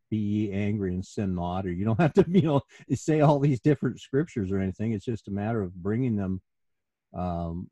[0.10, 2.62] be angry and sin not, or you don't have to, you know,
[2.94, 4.94] say all these different scriptures or anything.
[4.94, 6.42] It's just a matter of bringing them
[7.14, 7.70] um,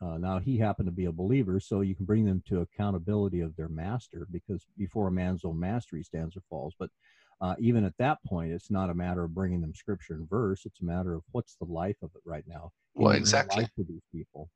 [0.00, 3.40] uh, now he happened to be a believer, so you can bring them to accountability
[3.40, 6.74] of their master, because before a man's own mastery stands or falls.
[6.78, 6.90] But
[7.42, 10.64] uh, even at that point, it's not a matter of bringing them scripture and verse.
[10.64, 12.72] It's a matter of what's the life of it right now.
[12.94, 13.66] Well, exactly.
[13.76, 14.50] for these people.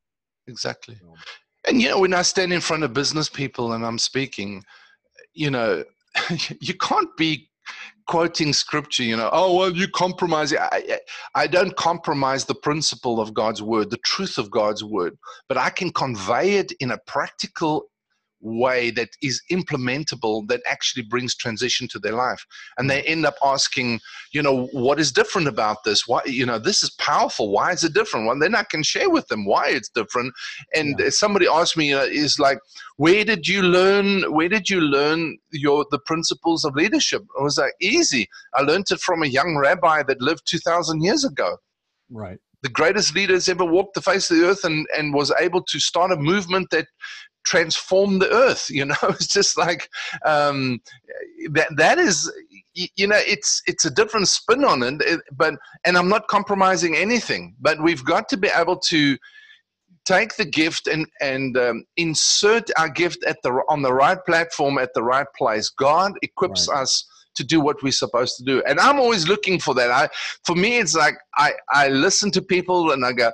[0.47, 0.97] Exactly.
[1.01, 1.15] So,
[1.67, 4.65] and you know, when I stand in front of business people and I'm speaking,
[5.33, 5.85] you know,
[6.61, 7.49] you can't be
[8.07, 10.55] quoting scripture, you know, oh, well, you compromise.
[10.55, 11.00] I,
[11.35, 15.16] I don't compromise the principle of God's word, the truth of God's word,
[15.48, 17.87] but I can convey it in a practical
[18.45, 22.45] way that is implementable that actually brings transition to their life.
[22.79, 24.01] And they end up asking
[24.33, 26.07] you know what is different about this?
[26.07, 27.51] Why you know this is powerful.
[27.51, 28.27] Why is it different?
[28.27, 30.33] Well then i can share with them why it's different.
[30.75, 31.09] And yeah.
[31.11, 32.59] somebody asked me uh, is like
[32.97, 37.23] where did you learn where did you learn your the principles of leadership?
[37.39, 38.29] I was like easy.
[38.55, 41.57] I learned it from a young rabbi that lived 2000 years ago.
[42.11, 42.39] Right.
[42.63, 45.79] The greatest leaders ever walked the face of the earth and, and was able to
[45.79, 46.87] start a movement that
[47.45, 48.95] transform the earth you know?
[49.03, 49.89] It's just like
[50.25, 50.81] um,
[51.51, 52.31] that that is
[52.75, 55.55] you know it's it's a different spin on it but
[55.85, 59.17] and i'm not compromising anything but we've got to be able to
[60.05, 64.79] take the gift and and um, insert our gift at the on the right platform
[64.79, 65.71] at the right place.
[65.71, 66.83] God equips right.
[66.83, 69.91] us to do what we're supposed to do and i'm always looking for that.
[69.91, 70.09] I
[70.45, 73.33] for me it's like i i listen to people and i go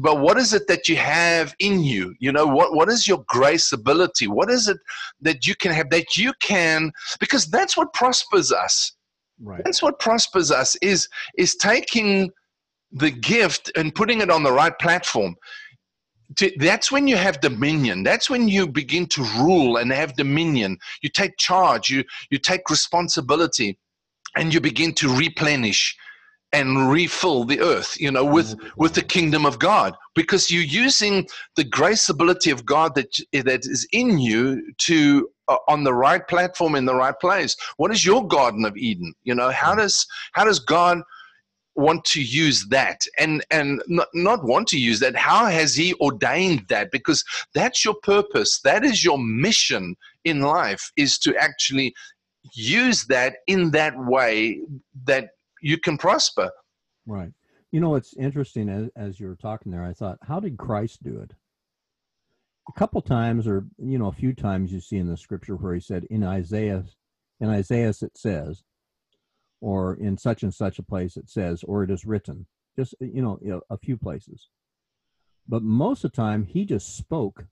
[0.00, 2.14] but what is it that you have in you?
[2.20, 4.28] You know what what is your grace ability?
[4.28, 4.78] What is it
[5.20, 8.92] that you can have that you can because that's what prospers us.
[9.42, 9.60] Right.
[9.64, 12.30] That's what prospers us is is taking
[12.92, 15.34] the gift and putting it on the right platform.
[16.36, 18.04] To, that's when you have dominion.
[18.04, 20.78] That's when you begin to rule and have dominion.
[21.02, 23.76] You take charge you you take responsibility
[24.36, 25.96] and you begin to replenish
[26.52, 29.94] and refill the earth you know with with the kingdom of god.
[30.14, 35.56] Because you're using the grace ability of god that that is in you to uh,
[35.66, 37.56] on the right platform in the right place?
[37.78, 39.14] What is your Garden of Eden?
[39.24, 41.00] You know, how does how does God
[41.74, 43.00] want to use that?
[43.18, 45.16] And and not, not want to use that.
[45.16, 46.90] How has he ordained that?
[46.90, 47.24] Because
[47.54, 48.60] that's your purpose.
[48.60, 51.94] That is your mission in life is to actually
[52.52, 54.60] use that in that way
[55.04, 55.30] that
[55.62, 56.50] you can prosper
[57.06, 57.32] right
[57.72, 61.02] you know it's interesting as, as you were talking there i thought how did christ
[61.02, 61.32] do it
[62.68, 65.74] a couple times or you know a few times you see in the scripture where
[65.74, 66.84] he said in isaiah
[67.40, 68.62] in isaiah it says
[69.60, 72.46] or in such and such a place it says, or it is written.
[72.76, 74.48] Just, you know, a few places.
[75.48, 77.46] But most of the time, he just spoke.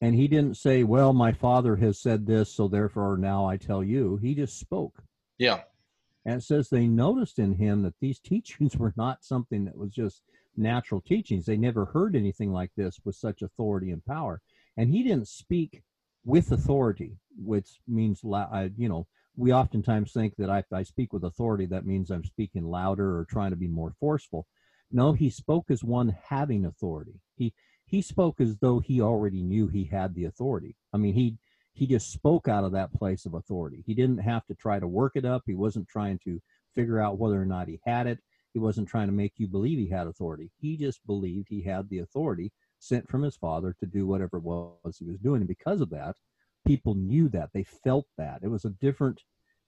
[0.00, 3.82] And he didn't say, well, my father has said this, so therefore now I tell
[3.82, 4.18] you.
[4.20, 5.02] He just spoke.
[5.38, 5.60] Yeah.
[6.24, 9.92] And it says they noticed in him that these teachings were not something that was
[9.92, 10.22] just
[10.56, 11.46] natural teachings.
[11.46, 14.40] They never heard anything like this with such authority and power.
[14.76, 15.82] And he didn't speak
[16.24, 19.06] with authority, which means, you know,
[19.36, 23.24] we oftentimes think that if I speak with authority, that means I'm speaking louder or
[23.24, 24.46] trying to be more forceful.
[24.90, 27.20] No, he spoke as one having authority.
[27.36, 27.54] He
[27.86, 30.76] he spoke as though he already knew he had the authority.
[30.92, 31.36] I mean, he
[31.74, 33.82] he just spoke out of that place of authority.
[33.86, 35.42] He didn't have to try to work it up.
[35.46, 36.40] He wasn't trying to
[36.74, 38.18] figure out whether or not he had it.
[38.52, 40.50] He wasn't trying to make you believe he had authority.
[40.60, 44.42] He just believed he had the authority sent from his father to do whatever it
[44.42, 45.40] was he was doing.
[45.40, 46.16] And because of that,
[46.66, 49.20] people knew that they felt that it was a different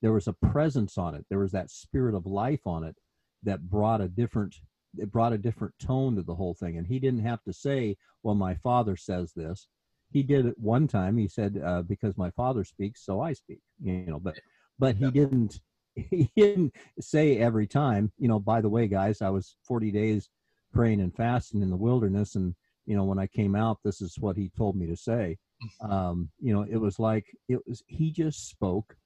[0.03, 2.97] there was a presence on it there was that spirit of life on it
[3.43, 4.55] that brought a different
[4.99, 7.97] it brought a different tone to the whole thing and he didn't have to say
[8.23, 9.69] well my father says this
[10.15, 13.61] he did it one time he said uh, because my father speaks so i speak
[13.83, 14.35] you know but
[14.79, 15.61] but he didn't
[15.95, 20.31] he didn't say every time you know by the way guys i was 40 days
[20.73, 22.55] praying and fasting in the wilderness and
[22.87, 25.37] you know when i came out this is what he told me to say
[25.81, 28.97] um, you know, it was like it was he just spoke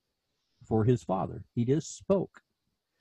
[0.67, 1.45] for his father.
[1.55, 2.41] He just spoke.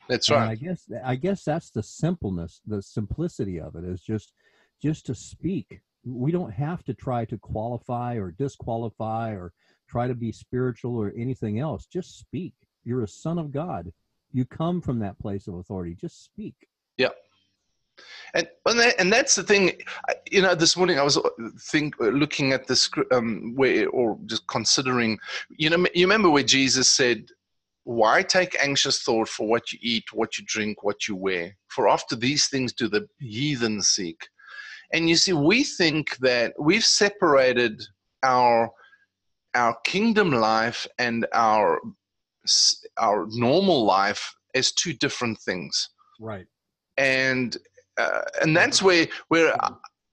[0.09, 0.41] That's right.
[0.41, 4.33] And I guess I guess that's the simpleness, the simplicity of it is just
[4.81, 5.81] just to speak.
[6.07, 9.51] We don't have to try to qualify or disqualify or
[9.89, 11.85] try to be spiritual or anything else.
[11.85, 12.53] Just speak.
[12.83, 13.91] You're a son of God.
[14.31, 15.95] You come from that place of authority.
[15.95, 16.55] Just speak.
[16.97, 17.09] Yeah.
[18.33, 19.81] And and, that, and that's the thing,
[20.29, 20.53] you know.
[20.53, 21.29] This morning I was uh,
[21.59, 25.17] think uh, looking at this um, where or just considering,
[25.49, 27.29] you know, you remember where Jesus said,
[27.85, 31.57] "Why take anxious thought for what you eat, what you drink, what you wear?
[31.69, 34.27] For after these things do the heathen seek."
[34.93, 37.81] And you see, we think that we've separated
[38.23, 38.71] our
[39.55, 41.79] our kingdom life and our
[42.97, 45.89] our normal life as two different things.
[46.19, 46.45] Right.
[46.97, 47.57] And
[47.97, 49.53] uh, and that's where where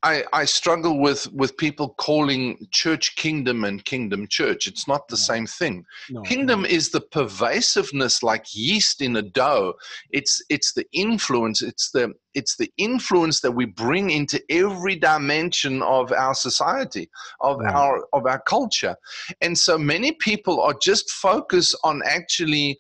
[0.04, 4.66] I, I struggle with with people calling church kingdom and kingdom church.
[4.66, 5.86] It's not the same thing.
[6.10, 6.68] No, kingdom no.
[6.68, 9.72] is the pervasiveness like yeast in a dough.
[10.10, 11.62] It's it's the influence.
[11.62, 17.08] It's the it's the influence that we bring into every dimension of our society,
[17.40, 18.96] of our of our culture.
[19.40, 22.78] And so many people are just focused on actually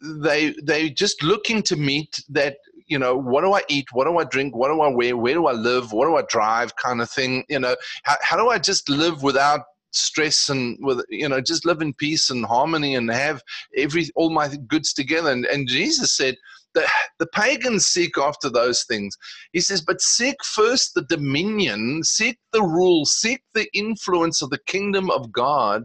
[0.00, 3.86] they they just looking to meet that you know, what do I eat?
[3.92, 4.54] What do I drink?
[4.54, 5.16] What do I wear?
[5.16, 5.92] Where do I live?
[5.92, 6.76] What do I drive?
[6.76, 7.44] Kind of thing.
[7.48, 9.62] You know, how, how do I just live without
[9.94, 13.40] stress and with you know just live in peace and harmony and have
[13.76, 16.34] every all my goods together and, and jesus said
[16.74, 16.84] the,
[17.20, 19.16] the pagans seek after those things
[19.52, 24.58] he says but seek first the dominion seek the rule seek the influence of the
[24.66, 25.84] kingdom of god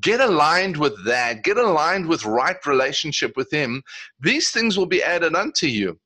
[0.00, 3.82] get aligned with that, get aligned with right relationship with Him,
[4.20, 5.98] these things will be added unto you.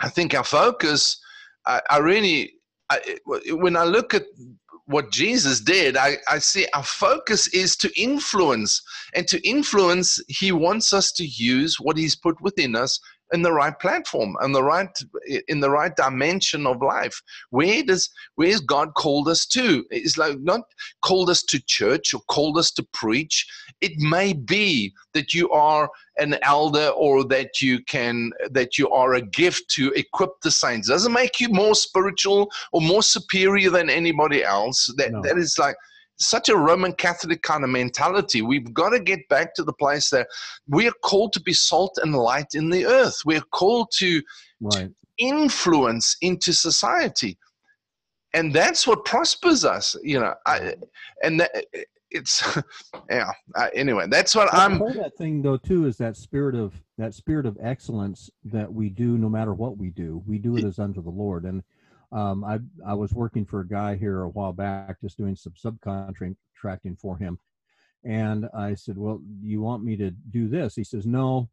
[0.00, 1.20] I think our focus,
[1.66, 2.52] I, I really,
[2.90, 4.24] I, when I look at
[4.86, 8.82] what Jesus did, I, I see our focus is to influence.
[9.14, 12.98] And to influence, He wants us to use what He's put within us
[13.32, 14.88] in the right platform and the right
[15.48, 17.20] in the right dimension of life.
[17.50, 19.84] Where does where's god called us to?
[19.90, 20.62] It's like not
[21.02, 23.46] called us to church or called us to preach.
[23.80, 29.14] It may be that you are an elder or that you can that you are
[29.14, 30.88] a gift to equip the saints.
[30.88, 34.92] Doesn't make you more spiritual or more superior than anybody else.
[34.96, 35.22] That no.
[35.22, 35.76] that is like
[36.18, 38.42] such a Roman Catholic kind of mentality.
[38.42, 40.28] We've got to get back to the place that
[40.68, 43.18] we are called to be salt and light in the earth.
[43.24, 44.22] We're called to,
[44.60, 44.88] right.
[44.88, 47.38] to influence into society.
[48.34, 50.34] And that's what prospers us, you know.
[50.46, 50.74] I,
[51.22, 51.64] and that,
[52.10, 52.58] it's
[53.10, 53.30] yeah.
[53.54, 54.78] Uh, anyway, that's what I'm.
[54.78, 59.18] that thing though too is that spirit of that spirit of excellence that we do
[59.18, 60.22] no matter what we do.
[60.26, 61.62] We do it as unto the Lord, and
[62.12, 65.52] um, I I was working for a guy here a while back, just doing some
[65.52, 67.38] subcontracting for him,
[68.04, 71.50] and I said, "Well, you want me to do this?" He says, "No,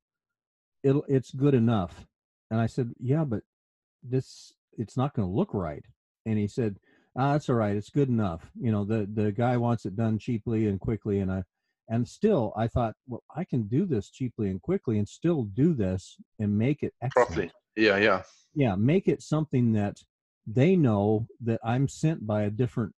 [0.83, 2.07] it'll it's good enough."
[2.51, 3.43] And I said, "Yeah, but
[4.03, 5.83] this it's not going to look right."
[6.25, 6.77] And he said,
[7.17, 7.75] ah, "That's all right.
[7.75, 11.31] It's good enough." You know, the the guy wants it done cheaply and quickly, and
[11.31, 11.43] I
[11.89, 15.73] and still I thought, well, I can do this cheaply and quickly, and still do
[15.73, 17.27] this and make it excellent.
[17.27, 17.51] Properly.
[17.75, 18.23] Yeah, yeah,
[18.55, 18.75] yeah.
[18.75, 19.97] Make it something that
[20.47, 22.93] they know that I'm sent by a different.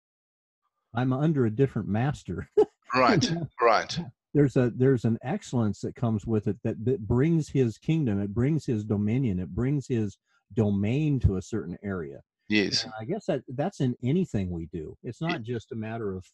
[0.95, 2.49] I'm under a different master.
[2.95, 3.31] right,
[3.61, 3.99] right.
[4.35, 8.35] There's a there's an excellence that comes with it that, that brings his kingdom, it
[8.35, 10.19] brings his dominion, it brings his
[10.55, 12.21] domain to a certain area.
[12.49, 12.85] Yes.
[12.85, 14.97] And I guess that that's in anything we do.
[15.03, 16.25] It's not just a matter of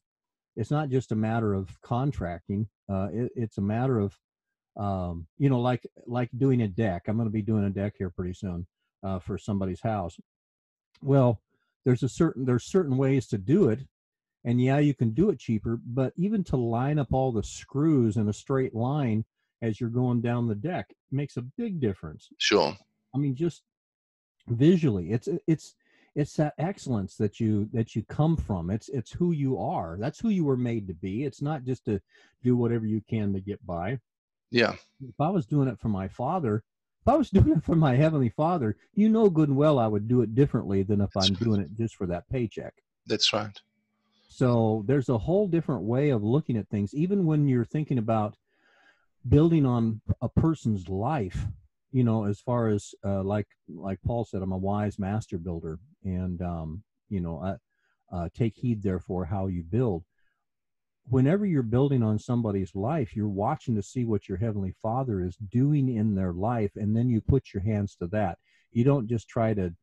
[0.56, 2.68] it's not just a matter of contracting.
[2.88, 4.16] Uh, it, it's a matter of
[4.76, 7.04] um, you know, like like doing a deck.
[7.06, 8.66] I'm going to be doing a deck here pretty soon
[9.02, 10.18] uh, for somebody's house.
[11.02, 11.40] Well,
[11.84, 13.80] there's a certain there's certain ways to do it,
[14.44, 15.78] and yeah, you can do it cheaper.
[15.84, 19.24] But even to line up all the screws in a straight line
[19.60, 22.28] as you're going down the deck makes a big difference.
[22.38, 22.76] Sure.
[23.14, 23.62] I mean, just
[24.48, 25.74] visually, it's it's
[26.14, 30.20] it's that excellence that you that you come from it's it's who you are that's
[30.20, 32.00] who you were made to be it's not just to
[32.42, 33.98] do whatever you can to get by
[34.50, 34.72] yeah
[35.08, 36.62] if i was doing it for my father
[37.02, 39.86] if i was doing it for my heavenly father you know good and well i
[39.86, 41.44] would do it differently than if that's i'm right.
[41.44, 42.74] doing it just for that paycheck.
[43.06, 43.58] That's right.
[44.28, 46.94] So there's a whole different way of looking at things.
[46.94, 48.36] Even when you're thinking about
[49.28, 51.46] building on a person's life
[51.92, 55.78] you know as far as uh, like like paul said i'm a wise master builder
[56.04, 57.56] and um, you know uh,
[58.14, 60.02] uh, take heed therefore how you build
[61.08, 65.36] whenever you're building on somebody's life you're watching to see what your heavenly father is
[65.50, 68.38] doing in their life and then you put your hands to that.
[68.72, 69.74] You don't just try to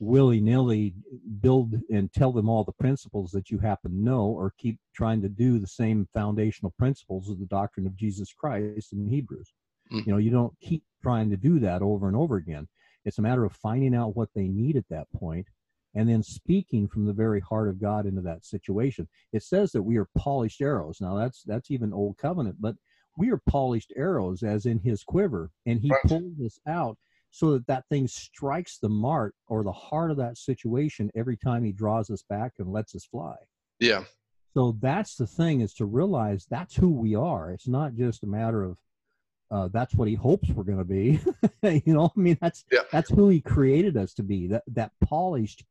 [0.00, 0.94] willy-nilly
[1.40, 5.22] build and tell them all the principles that you happen to know or keep trying
[5.22, 9.52] to do the same foundational principles of the doctrine of jesus christ in hebrews.
[9.92, 10.06] Mm.
[10.06, 12.66] you know you don't keep trying to do that over and over again.
[13.04, 15.46] It's a matter of finding out what they need at that point
[15.94, 19.08] and then speaking from the very heart of God into that situation.
[19.32, 21.00] It says that we are polished arrows.
[21.00, 22.76] Now that's that's even old covenant, but
[23.16, 26.02] we are polished arrows as in his quiver and he right.
[26.06, 26.98] pulls us out
[27.30, 31.64] so that that thing strikes the mark or the heart of that situation every time
[31.64, 33.34] he draws us back and lets us fly.
[33.80, 34.04] Yeah.
[34.52, 37.50] So that's the thing is to realize that's who we are.
[37.50, 38.78] It's not just a matter of
[39.50, 41.20] uh, that's what he hopes we're going to be.
[41.84, 42.80] you know, I mean, that's yeah.
[42.90, 44.46] that's who he created us to be.
[44.46, 45.64] That that polished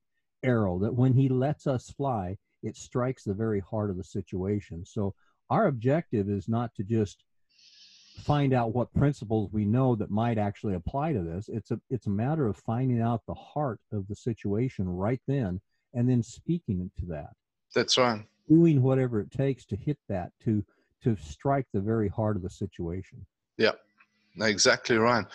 [0.44, 4.86] arrow that when he lets us fly, it strikes the very heart of the situation.
[4.86, 5.14] So
[5.50, 7.24] our objective is not to just
[8.20, 11.50] find out what principles we know that might actually apply to this.
[11.50, 15.60] It's a it's a matter of finding out the heart of the situation right then
[15.94, 17.32] and then speaking to that.
[17.76, 18.24] That's right.
[18.50, 20.64] Doing whatever it takes to hit that to
[21.04, 23.26] to strike the very heart of the situation.
[23.58, 23.72] Yeah,
[24.40, 25.26] exactly right.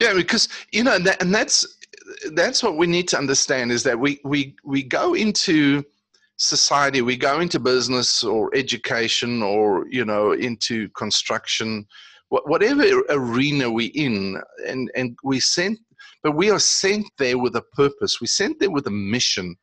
[0.00, 1.78] Yeah, because you know, and, that, and that's
[2.32, 5.84] that's what we need to understand is that we we we go into
[6.36, 11.86] society, we go into business or education or you know into construction,
[12.28, 15.78] whatever arena we're in, and and we sent,
[16.22, 18.20] but we are sent there with a purpose.
[18.20, 19.56] We sent there with a mission.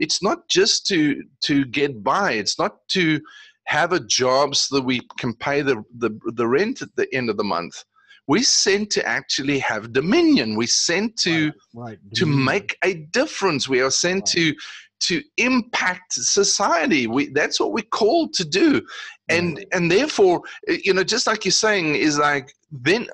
[0.00, 2.32] It's not just to to get by.
[2.32, 3.20] It's not to
[3.68, 7.28] have a job so that we can pay the, the, the rent at the end
[7.28, 7.84] of the month.
[8.28, 10.54] We sent to actually have dominion.
[10.54, 11.98] We're sent to right, right.
[12.14, 13.68] to make a difference.
[13.68, 14.32] We are sent right.
[14.34, 14.54] to
[15.00, 17.06] to impact society.
[17.06, 18.82] We that's what we're called to do,
[19.28, 23.08] and and therefore, you know, just like you're saying, is like then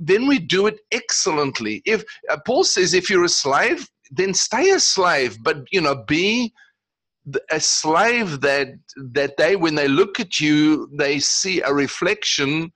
[0.00, 1.82] then we do it excellently.
[1.84, 6.04] If uh, Paul says, if you're a slave, then stay a slave, but you know,
[6.06, 6.52] be
[7.50, 12.72] a slave that that they when they look at you they see a reflection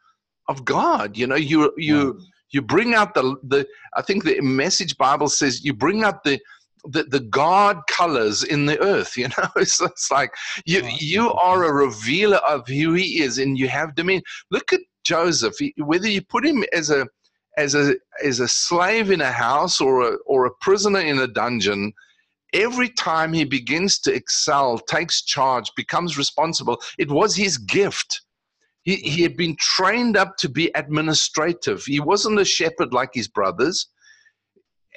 [0.49, 1.17] of god.
[1.17, 2.21] You know you you
[2.51, 3.67] you bring out the the
[3.97, 6.39] i think the message bible says you bring out the
[6.85, 9.49] the, the god colors in the earth you know?
[9.57, 10.33] It's, it's like
[10.67, 14.25] you you are a revealer of who he is and you have dominion.
[14.51, 15.55] Look at joseph.
[15.79, 17.07] Whether you put him as a
[17.59, 21.27] as a as a slave in a house or a or a prisoner in a
[21.27, 21.93] dungeon
[22.53, 28.23] every time he begins to excel, takes charge, becomes responsible, it was his gift.
[28.83, 31.85] He, he had been trained up to be administrative.
[31.85, 33.87] He wasn't a shepherd like his brothers.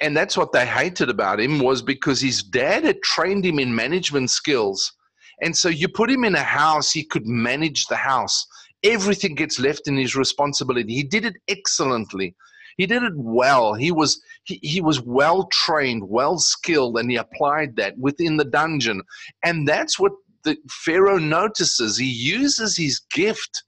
[0.00, 3.74] And that's what they hated about him was because his dad had trained him in
[3.74, 4.92] management skills.
[5.40, 8.46] And so you put him in a house, he could manage the house.
[8.82, 10.94] Everything gets left in his responsibility.
[10.94, 12.34] He did it excellently.
[12.76, 13.74] he did it well.
[13.74, 18.44] He was he, he was well trained, well skilled, and he applied that within the
[18.44, 19.02] dungeon.
[19.44, 20.12] And that's what
[20.44, 21.96] the Pharaoh notices.
[21.96, 23.64] He uses his gift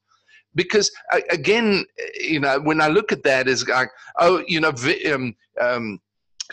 [0.55, 0.91] because
[1.31, 1.85] again,
[2.19, 4.73] you know, when I look at that, is like, oh, you know,
[5.13, 6.01] um, um,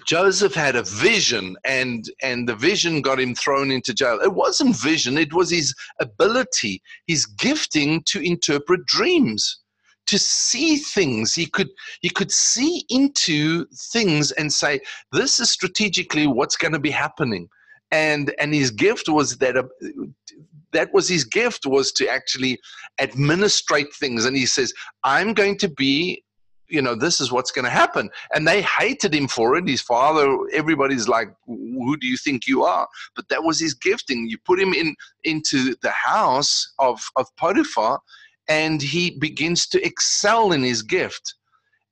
[0.06, 4.20] Joseph had a vision, and and the vision got him thrown into jail.
[4.22, 9.60] It wasn't vision; it was his ability, his gifting to interpret dreams,
[10.08, 11.34] to see things.
[11.34, 11.70] He could
[12.02, 14.82] he could see into things and say,
[15.12, 17.48] "This is strategically what's going to be happening."
[17.92, 19.56] And and his gift was that.
[19.58, 19.64] Uh,
[20.76, 22.60] that was his gift was to actually
[23.00, 24.74] administrate things and he says
[25.04, 26.24] i'm going to be
[26.68, 28.10] you know, this is what's going to happen.
[28.34, 29.68] And they hated him for it.
[29.68, 32.88] His father, everybody's like, who do you think you are?
[33.16, 34.28] But that was his gifting.
[34.28, 38.00] You put him in into the house of, of Potiphar,
[38.48, 41.36] and he begins to excel in his gift.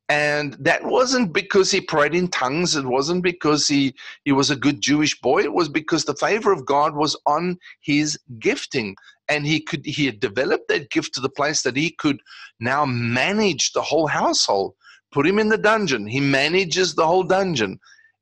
[0.09, 2.75] And that wasn't because he prayed in tongues.
[2.75, 3.95] It wasn't because he,
[4.25, 5.43] he was a good Jewish boy.
[5.43, 8.95] It was because the favor of God was on his gifting.
[9.29, 12.19] And he could he had developed that gift to the place that he could
[12.59, 14.75] now manage the whole household.
[15.13, 16.05] Put him in the dungeon.
[16.07, 17.79] He manages the whole dungeon.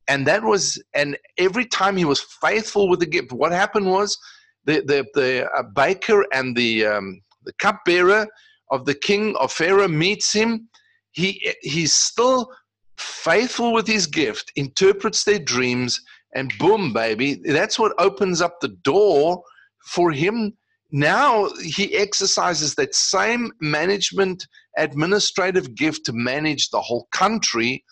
[0.08, 4.18] And that was and every time he was faithful with the gift what happened was
[4.66, 8.28] the the, the uh, baker and the um, the cupbearer
[8.70, 10.68] of the king of pharaoh meets him
[11.12, 12.52] he he's still
[12.98, 16.00] faithful with his gift interprets their dreams
[16.36, 19.42] and boom baby that's what opens up the door
[19.86, 20.54] for him.
[20.92, 24.46] Now he exercises that same management
[24.78, 27.84] administrative gift to manage the whole country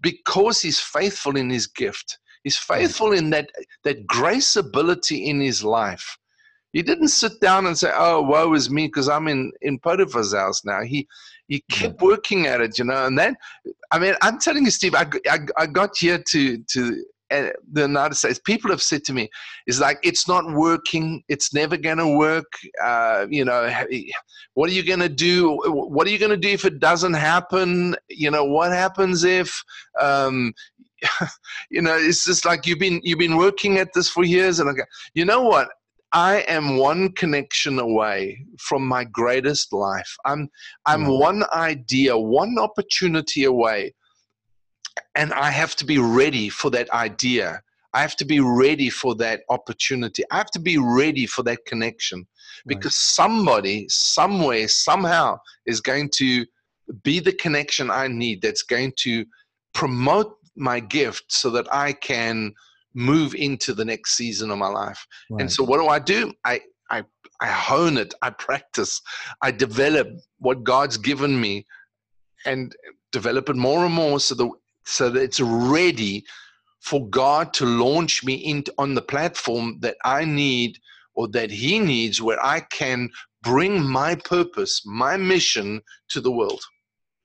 [0.00, 2.18] because he's faithful in his gift.
[2.44, 2.74] He's hmm.
[2.74, 3.50] faithful in that
[3.84, 6.16] that grace ability in his life.
[6.72, 10.34] He didn't sit down and say oh woe is me because i'm in in potiphar's
[10.34, 10.82] house now.
[10.82, 11.06] He
[11.48, 13.36] he kept working at it you know and then
[13.90, 18.14] i mean i'm telling you steve i, I, I got here to to the United
[18.14, 19.28] States, people have said to me,
[19.66, 21.22] it's like it's not working.
[21.28, 22.52] It's never going to work.
[22.82, 23.68] Uh, you know,
[24.54, 25.58] what are you going to do?
[25.66, 27.96] What are you going to do if it doesn't happen?
[28.08, 29.62] You know, what happens if?"
[30.00, 30.52] Um,
[31.70, 34.70] you know, it's just like you've been you've been working at this for years, and
[34.70, 34.84] I go,
[35.14, 35.68] you know what?
[36.16, 40.16] I am one connection away from my greatest life.
[40.24, 40.48] I'm
[40.86, 41.20] I'm mm.
[41.20, 43.92] one idea, one opportunity away
[45.14, 47.60] and I have to be ready for that idea.
[47.92, 50.22] I have to be ready for that opportunity.
[50.30, 52.26] I have to be ready for that connection
[52.66, 53.14] because right.
[53.20, 56.46] somebody, somewhere, somehow is going to
[57.02, 59.24] be the connection I need that's going to
[59.74, 62.54] promote my gift so that I can
[62.96, 65.06] move into the next season of my life.
[65.30, 65.42] Right.
[65.42, 66.32] And so what do I do?
[66.44, 67.04] I I
[67.40, 69.00] I hone it, I practice,
[69.42, 71.66] I develop what God's given me
[72.46, 72.74] and
[73.12, 74.50] develop it more and more so that
[74.84, 76.24] so that it's ready
[76.80, 80.78] for God to launch me into on the platform that I need
[81.14, 83.10] or that He needs, where I can
[83.42, 86.62] bring my purpose, my mission to the world.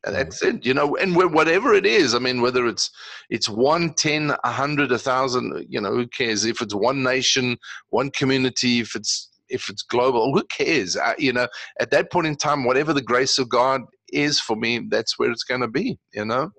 [0.04, 2.90] And that's it, you know, and whatever it is, I mean, whether it's
[3.30, 6.44] it's one, ten, a hundred, a thousand, you know, who cares?
[6.44, 7.58] If it's one nation,
[7.90, 10.98] one community, if it's if it's global, who cares?
[10.98, 11.48] I, you know,
[11.80, 13.82] at that point in time, whatever the grace of God
[14.12, 16.00] is for me, that's where it's going to be.
[16.14, 16.52] You know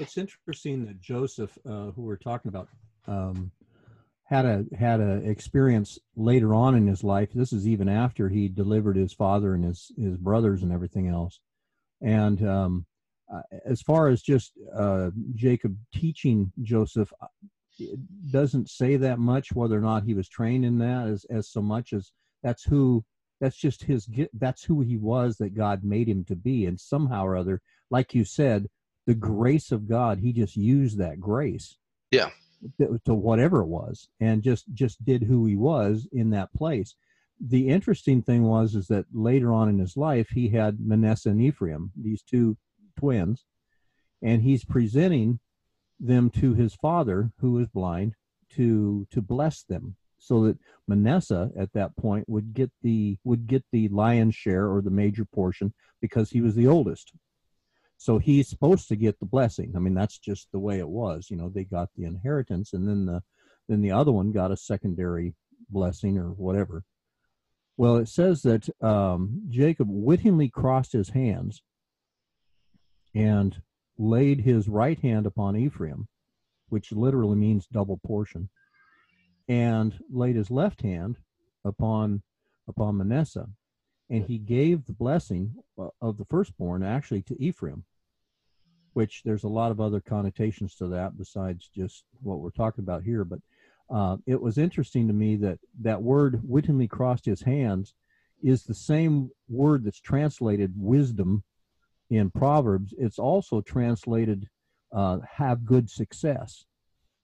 [0.00, 2.68] it's interesting that Joseph, uh, who we're talking about,
[3.06, 3.50] um,
[4.24, 7.30] had a had a experience later on in his life.
[7.32, 11.40] This is even after he delivered his father and his his brothers and everything else.
[12.02, 12.86] And um,
[13.32, 17.26] uh, as far as just uh, Jacob teaching Joseph, uh,
[17.78, 17.98] it
[18.30, 21.60] doesn't say that much whether or not he was trained in that as as so
[21.60, 23.04] much as that's who
[23.40, 27.26] that's just his that's who he was that God made him to be, and somehow
[27.26, 28.68] or other, like you said,
[29.06, 31.76] the grace of God, he just used that grace.
[32.10, 32.30] Yeah.
[32.80, 36.94] To, to whatever it was, and just just did who he was in that place.
[37.40, 41.40] The interesting thing was is that later on in his life, he had Manasseh and
[41.40, 42.56] Ephraim, these two
[42.98, 43.44] twins,
[44.22, 45.38] and he's presenting
[46.00, 48.14] them to his father, who is blind,
[48.50, 50.58] to to bless them, so that
[50.88, 55.24] Manasseh at that point would get the would get the lion's share or the major
[55.24, 57.12] portion because he was the oldest.
[57.98, 59.72] So he's supposed to get the blessing.
[59.76, 62.88] I mean that's just the way it was you know they got the inheritance and
[62.88, 63.22] then the
[63.68, 65.34] then the other one got a secondary
[65.70, 66.84] blessing or whatever
[67.76, 71.62] well it says that um, jacob wittingly crossed his hands
[73.14, 73.62] and
[73.98, 76.08] laid his right hand upon ephraim
[76.68, 78.48] which literally means double portion
[79.48, 81.16] and laid his left hand
[81.64, 82.22] upon
[82.68, 83.48] upon manasseh
[84.08, 87.84] and he gave the blessing uh, of the firstborn actually to Ephraim.
[88.92, 93.02] which there's a lot of other connotations to that besides just what we're talking about
[93.02, 93.24] here.
[93.24, 93.40] But
[93.90, 97.94] uh, it was interesting to me that that word wittingly crossed his hands
[98.42, 101.42] is the same word that's translated wisdom
[102.10, 102.94] in Proverbs.
[102.98, 104.48] It's also translated
[104.92, 106.64] uh, have good success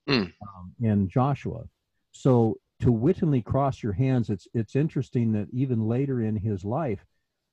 [0.09, 0.33] Mm.
[0.43, 1.63] um, in Joshua.
[2.11, 7.07] So to wittingly cross your hands, it's it's interesting that even later in his life,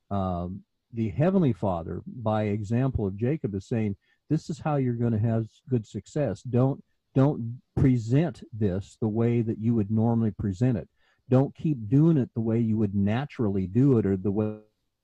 [0.10, 3.95] um, the heavenly Father, by example of Jacob, is saying,
[4.30, 6.41] "This is how you're going to have good success.
[6.41, 6.84] Don't
[7.16, 10.88] don't present this the way that you would normally present it.
[11.30, 14.60] Don't keep doing it the way you would naturally do it or the way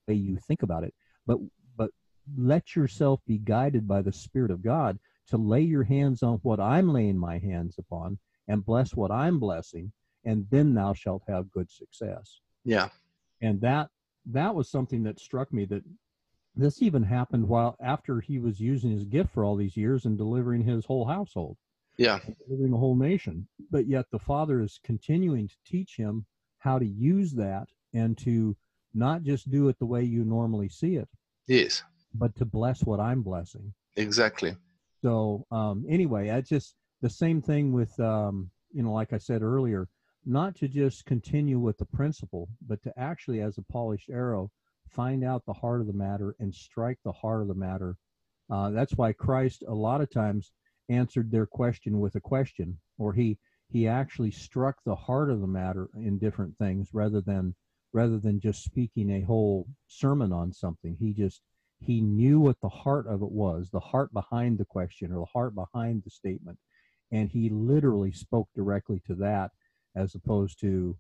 [0.08, 0.94] you think about it.
[1.26, 1.40] But
[1.76, 1.92] but
[2.38, 6.60] let yourself be guided by the Spirit of God to lay your hands on what
[6.60, 9.92] I'm laying my hands upon and bless what I'm blessing,
[10.24, 12.42] and then thou shalt have good success.
[12.64, 12.90] Yeah.
[13.42, 13.90] And that
[14.28, 15.84] that was something that struck me that
[16.56, 20.18] this even happened while after he was using his gift for all these years and
[20.18, 21.58] delivering his whole household,
[21.98, 22.20] Yeah.
[22.48, 23.48] delivering the whole nation.
[23.72, 26.26] But yet the father is continuing to teach him
[26.60, 28.56] how to use that and to
[28.94, 31.10] not just do it the way you normally see it,
[31.48, 31.84] Yes.
[32.14, 33.74] but to bless what I'm blessing.
[33.96, 34.56] Exactly.
[35.02, 39.42] So um, anyway, I just the same thing with um, you know, like I said
[39.42, 39.88] earlier,
[40.26, 44.52] not to just continue with the principle, but to actually, as a polished arrow,
[44.90, 47.96] find out the heart of the matter and strike the heart of the matter.
[48.50, 50.52] Uh, that's why Christ a lot of times
[50.90, 53.38] answered their question with a question, or he
[53.70, 57.56] he actually struck the heart of the matter in different things rather than
[57.94, 60.96] rather than just speaking a whole sermon on something.
[61.00, 61.42] He just
[61.80, 65.26] he knew what the heart of it was, the heart behind the question or the
[65.26, 66.58] heart behind the statement,
[67.12, 69.52] and he literally spoke directly to that
[69.96, 70.98] as opposed to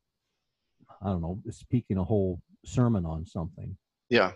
[1.01, 3.77] I don't know speaking a whole sermon on something.
[4.09, 4.31] Yeah.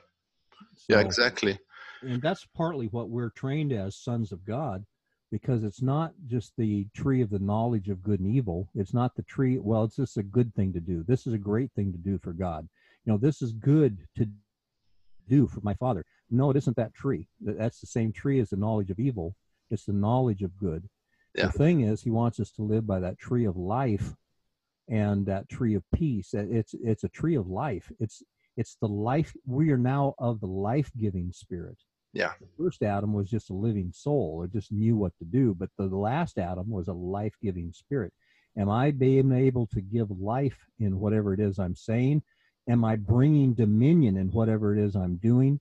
[0.88, 1.00] Yeah.
[1.00, 1.58] Exactly.
[2.02, 4.86] and that's partly what we're trained as sons of God,
[5.32, 8.70] because it's not just the tree of the knowledge of good and evil.
[8.76, 9.60] It's not the tree.
[9.60, 11.04] Well, it's just a good thing to do.
[11.08, 12.68] This is a great thing to do for God.
[13.06, 14.28] You know, this is good to
[15.28, 16.06] do for my Father.
[16.32, 17.28] No, it isn't that tree.
[17.42, 19.36] That's the same tree as the knowledge of evil.
[19.70, 20.90] It's the knowledge of good.
[21.36, 21.48] Yeah.
[21.48, 24.16] The thing is, He wants us to live by that tree of life
[24.90, 26.34] and that tree of peace.
[26.34, 27.92] It's it's a tree of life.
[28.00, 28.24] It's
[28.58, 29.34] it's the life.
[29.46, 31.32] We are now of the life giving
[32.34, 35.54] Spirit the first Adam was just a living soul, it just knew what to do.
[35.54, 38.14] But the, the last Adam was a life giving spirit.
[38.58, 42.24] Am I being able to give life in whatever it is I'm saying?
[42.68, 45.60] Am I bringing dominion in whatever it is I'm doing?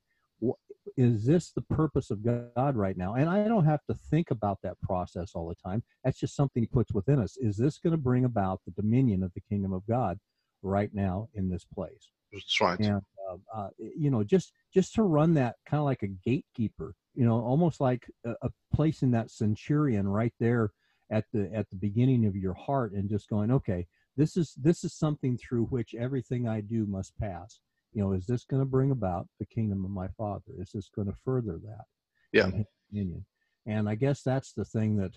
[0.96, 3.14] Is this the purpose of God right now?
[3.14, 5.82] And I don't have to think about that process all the time.
[6.02, 7.36] That's just something He puts within us.
[7.36, 10.18] Is this going to bring about the dominion of the kingdom of God
[10.62, 12.10] right now in this place?
[12.32, 12.78] That's right.
[12.80, 16.94] and uh, uh, you know just just to run that kind of like a gatekeeper
[17.14, 20.70] you know almost like a, a placing that centurion right there
[21.10, 24.84] at the at the beginning of your heart and just going okay this is this
[24.84, 27.60] is something through which everything i do must pass.
[27.94, 30.52] You know is this going to bring about the kingdom of my father?
[30.58, 31.84] Is this going to further that?
[32.32, 32.50] Yeah.
[32.92, 33.24] and
[33.66, 35.12] and i guess that's the thing that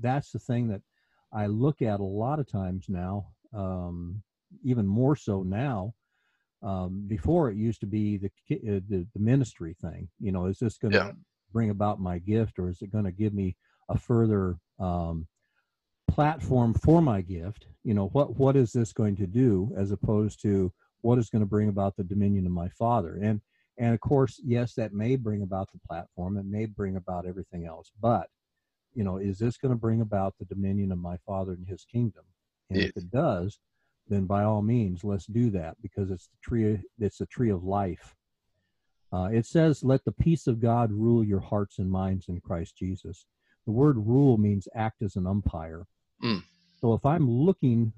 [0.00, 0.82] that's the thing that
[1.32, 4.22] i look at a lot of times now um
[4.62, 5.92] even more so now
[6.62, 10.08] um, before it used to be the, uh, the the ministry thing.
[10.20, 11.12] You know, is this going to Yeah.
[11.52, 13.56] bring about my gift, or is it going to give me
[13.88, 15.26] a further um,
[16.08, 17.66] platform for my gift?
[17.84, 21.40] You know, what what is this going to do, as opposed to what is going
[21.40, 23.18] to bring about the dominion of my Father?
[23.22, 23.40] And
[23.78, 26.38] and of course, yes, that may bring about the platform.
[26.38, 28.28] It may bring about everything else, but
[28.94, 31.84] you know, is this going to bring about the dominion of my Father and His
[31.84, 32.24] kingdom?
[32.70, 33.58] And if it does,
[34.08, 37.64] then by all means let's do that because it's the tree it's the tree of
[37.64, 38.14] life.
[39.12, 42.76] Uh, it says let the peace of god rule your hearts and minds in christ
[42.76, 43.26] jesus.
[43.66, 45.86] The word rule means act as an umpire.
[46.24, 46.42] Mm.
[46.80, 47.92] so if i'm looking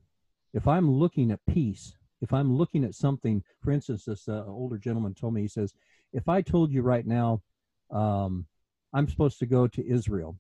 [0.53, 4.77] if i'm looking at peace if i'm looking at something for instance this uh, older
[4.77, 5.73] gentleman told me he says
[6.13, 7.41] if i told you right now
[7.93, 8.45] um,
[8.93, 10.37] i'm supposed to go to israel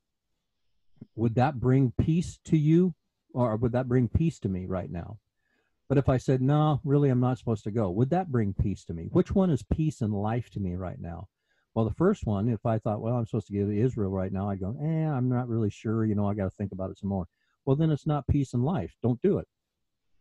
[1.14, 2.94] would that bring peace to you
[3.32, 5.18] or would that bring peace to me right now
[5.88, 8.84] but if I said, no, really, I'm not supposed to go, would that bring peace
[8.84, 9.08] to me?
[9.10, 11.28] Which one is peace and life to me right now?
[11.74, 14.32] Well, the first one, if I thought, well, I'm supposed to go to Israel right
[14.32, 16.04] now, I'd go, eh, I'm not really sure.
[16.04, 17.26] You know, I got to think about it some more.
[17.64, 18.94] Well, then it's not peace and life.
[19.02, 19.46] Don't do it.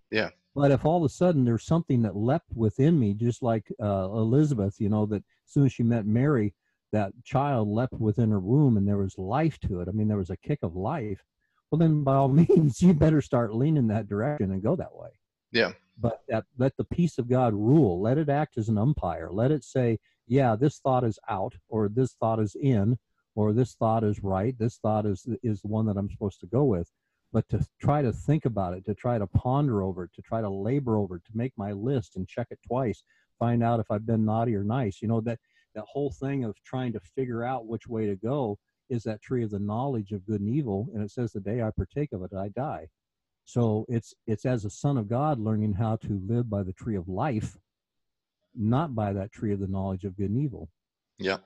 [0.10, 0.30] Yeah.
[0.56, 4.06] But if all of a sudden there's something that leapt within me, just like uh,
[4.06, 6.54] Elizabeth, you know, that as soon as she met Mary,
[6.94, 9.90] that child leapt within her womb and there was life to it.
[9.90, 11.24] I mean, there was a kick of life.
[11.70, 15.10] Well, then by all means, you better start leaning that direction and go that way
[15.52, 15.72] Yeah.
[16.00, 18.02] but that let the peace of God rule.
[18.02, 19.30] Let it act as an umpire.
[19.32, 22.98] Let it say, yeah, this thought is out, or this thought is in,
[23.38, 26.48] or this thought is right this thought is is the one that i'm supposed to
[26.48, 26.92] go with
[27.32, 30.42] but to try to think about it to try to ponder over it to try
[30.42, 33.04] to labor over it to make my list and check it twice
[33.40, 35.40] find out if i've been naughty or nice you know that
[35.76, 38.58] that whole thing of trying to figure out which way to go
[38.90, 41.62] is that tree of the knowledge of good and evil and it says the day
[41.62, 42.88] i partake of it i die
[43.48, 46.96] so it's it's as a son of god learning how to live by the tree
[46.96, 47.58] of life
[48.58, 50.70] not by that tree of the knowledge of good and evil.
[51.20, 51.38] Yeah.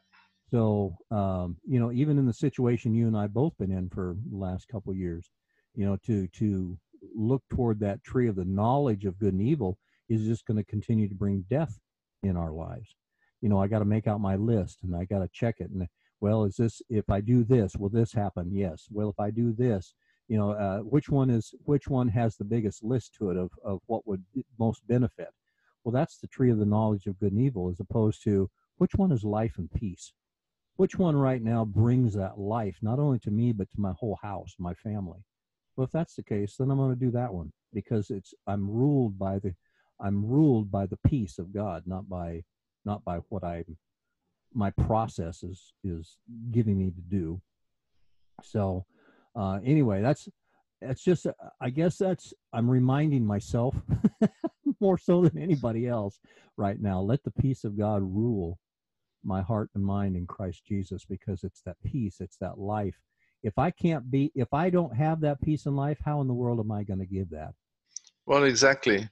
[0.49, 4.15] So um, you know even in the situation you and i both been in for
[4.29, 5.31] the last couple years
[5.75, 6.77] you know to to
[7.15, 9.77] look toward that tree of the knowledge of good and evil
[10.09, 11.79] is just going to continue to bring death
[12.23, 12.95] in our lives.
[13.39, 15.69] You know i got to make out my list and i got to check it
[15.71, 15.87] and
[16.19, 18.49] well is this if i do this will this happen?
[18.51, 18.87] Yes.
[18.91, 19.93] Well if i do this
[20.31, 23.51] you know uh, which one is which one has the biggest list to it of,
[23.65, 24.23] of what would
[24.57, 25.29] most benefit?
[25.83, 28.95] Well that's the tree of the knowledge of good and evil as opposed to which
[28.95, 30.13] one is life and peace?
[30.77, 34.17] Which one right now brings that life not only to me but to my whole
[34.21, 35.19] house my family?
[35.75, 38.69] Well if that's the case then i'm going to do that one because it's i'm
[38.69, 39.53] ruled by the
[39.99, 42.43] i'm ruled by the peace of god not by
[42.85, 43.63] not by what i
[44.53, 46.17] my process is is
[46.51, 47.41] giving me to do.
[48.43, 48.85] So
[49.35, 50.27] uh anyway that's
[50.81, 51.27] that's just
[51.61, 53.75] i guess that's i'm reminding myself
[54.81, 56.19] more so than anybody else
[56.57, 58.57] right now let the peace of god rule
[59.23, 62.99] my heart and mind in christ jesus because it's that peace it's that life.
[63.43, 66.33] If i can't be if i don't have that peace in life how in the
[66.33, 67.53] world am i going to give that?
[68.25, 69.09] Well exactly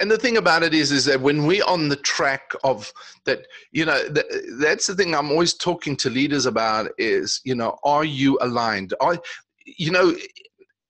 [0.00, 2.92] and the thing about it is is that when we're on the track of
[3.24, 4.26] that you know that,
[4.60, 8.94] that's the thing i'm always talking to leaders about is you know are you aligned?
[9.00, 9.18] Are
[9.64, 10.14] you know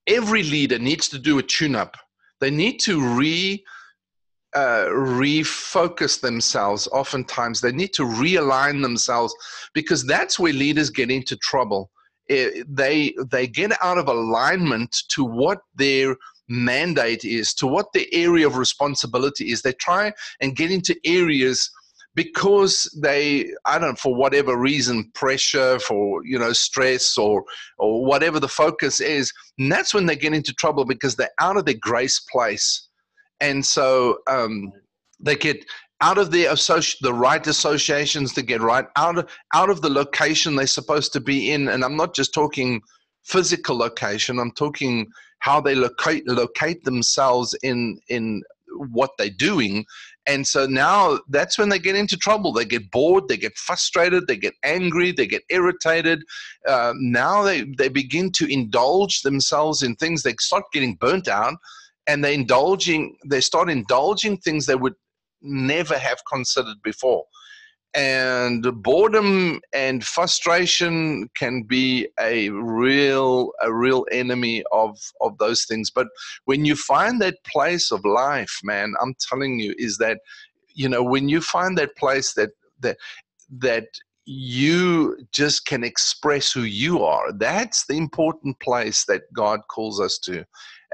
[0.06, 1.96] every leader needs to do a tune up
[2.40, 3.64] they need to re
[4.54, 7.60] uh, refocus themselves oftentimes.
[7.60, 9.34] They need to realign themselves
[9.74, 11.90] because that's where leaders get into trouble.
[12.28, 16.16] It, they they get out of alignment to what their
[16.48, 19.62] mandate is to what the area of responsibility is.
[19.62, 21.70] They try and get into areas
[22.14, 27.44] because they i don't know for whatever reason pressure for you know stress or
[27.76, 31.56] or whatever the focus is and that's when they get into trouble because they're out
[31.56, 32.88] of their grace place.
[33.40, 34.72] And so um,
[35.18, 35.64] they get
[36.02, 39.88] out of their associ- the right associations to get right out of out of the
[39.88, 41.68] location they're supposed to be in.
[41.68, 42.82] And i'm not just talking
[43.24, 45.06] physical location i'm talking
[45.40, 48.42] how they locate locate themselves in in
[48.92, 49.84] what they're doing.
[50.26, 52.52] And so now that's when they get into trouble.
[52.52, 56.22] They get bored they get frustrated they get angry they get irritated.
[56.66, 60.22] Uh, now they they begin to indulge themselves in things.
[60.22, 61.54] They start getting burnt out
[62.06, 64.94] and they indulging they start indulging things they would
[65.42, 67.24] never have considered before
[67.96, 75.90] and boredom and frustration can be a real a real enemy of of those things.
[75.90, 76.08] But
[76.44, 80.18] when you find that place of life man i'm telling you is that
[80.74, 82.96] you know when you find that place that that
[83.50, 83.86] that
[84.24, 90.18] you just can express who you are that's the important place that god calls us
[90.18, 90.44] to.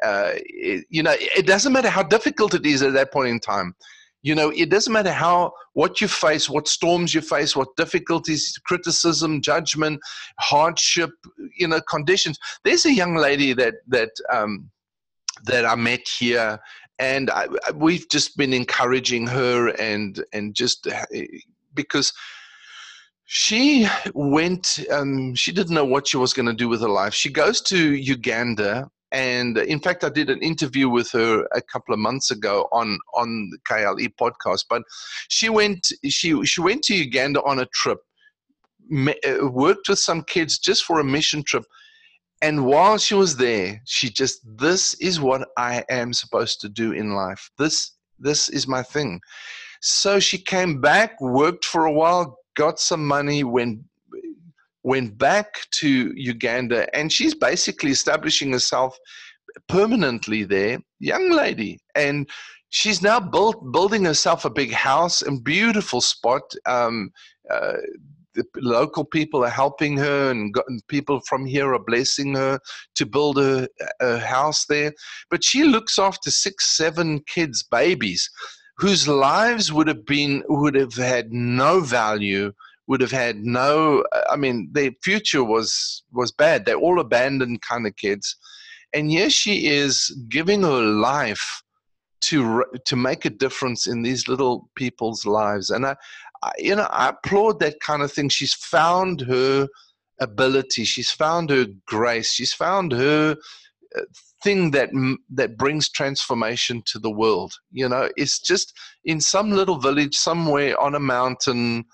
[0.03, 3.39] Uh, it, you know it doesn't matter how difficult it is at that point in
[3.39, 3.75] time
[4.23, 8.59] you know it doesn't matter how what you face what storms you face what difficulties
[8.65, 10.01] criticism judgment
[10.39, 11.11] hardship
[11.59, 12.39] you know conditions.
[12.65, 14.71] There's a young lady that that um
[15.45, 16.59] that i met here
[16.99, 21.05] and I, we've just been encouraging her and and just uh,
[21.75, 22.13] because
[23.25, 27.15] she went um, she didn't know what she was going to do with her life.
[27.15, 31.93] She goes to uganda and in fact, I did an interview with her a couple
[31.93, 34.65] of months ago on on the KLE podcast.
[34.71, 34.83] But
[35.29, 37.99] she went she she went to Uganda on a trip,
[38.91, 41.65] uh, worked with some kids just for a mission trip.
[42.41, 46.93] And while she was there, she just this is what I am supposed to do
[46.93, 47.51] in life.
[47.59, 49.21] This this is my thing.
[49.83, 53.81] So she came back, worked for a while, got some money, went
[54.83, 58.99] went back to Uganda and she's basically establishing herself
[59.69, 61.79] permanently there, young lady.
[61.95, 62.29] And
[62.71, 66.43] she's now built, building herself a big house and beautiful spot.
[66.67, 67.11] Um,
[67.51, 67.75] uh,
[68.35, 72.59] the local people are helping her, and, got, and, people from here are blessing her
[72.95, 73.69] to build a,
[74.01, 74.93] a house there.
[75.31, 78.31] But she looks after six, seven kids, babies,
[78.79, 82.53] whose lives would have been would have had no value
[82.93, 87.87] would have had no i mean their future was was bad they're all abandoned kind
[87.87, 88.37] of kids
[88.93, 89.95] and here she is
[90.29, 91.63] giving her life
[92.21, 95.97] to to make a difference in these little people's lives and I,
[96.43, 99.69] I, you know i applaud that kind of thing she's found her
[100.23, 100.85] ability.
[100.85, 102.33] She's found her grace.
[102.33, 103.37] She's found her
[103.97, 104.01] uh,
[104.43, 104.91] thing that
[105.35, 107.55] that brings transformation to the world.
[107.71, 108.73] You know, it's just
[109.05, 111.85] in some little village somewhere on a mountain,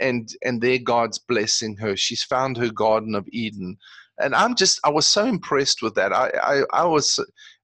[0.00, 1.96] and and there God's blessing her.
[1.96, 3.76] She's found her Garden of Eden,
[4.18, 6.12] and I'm just I was so impressed with that.
[6.12, 7.18] I I, I was.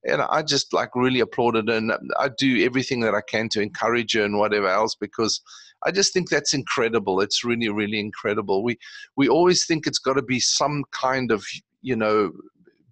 [0.07, 4.12] And I just like really applauded and I do everything that I can to encourage
[4.12, 5.41] her and whatever else because
[5.82, 7.22] I just think that's incredible.
[7.22, 8.62] It's really, really incredible.
[8.62, 8.78] We
[9.16, 11.43] we always think it's got to be some kind of
[11.80, 12.32] you know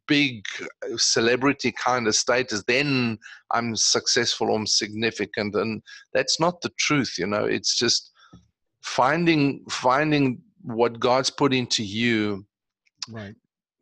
[0.07, 0.45] big
[0.85, 3.19] uh, celebrity kind of status, then
[3.53, 5.55] I'm successful or I'm significant.
[5.55, 5.83] And
[6.13, 7.45] that's not the truth, you know.
[7.45, 8.12] It's just
[8.83, 12.47] finding finding what God's put into you.
[13.09, 13.35] Right.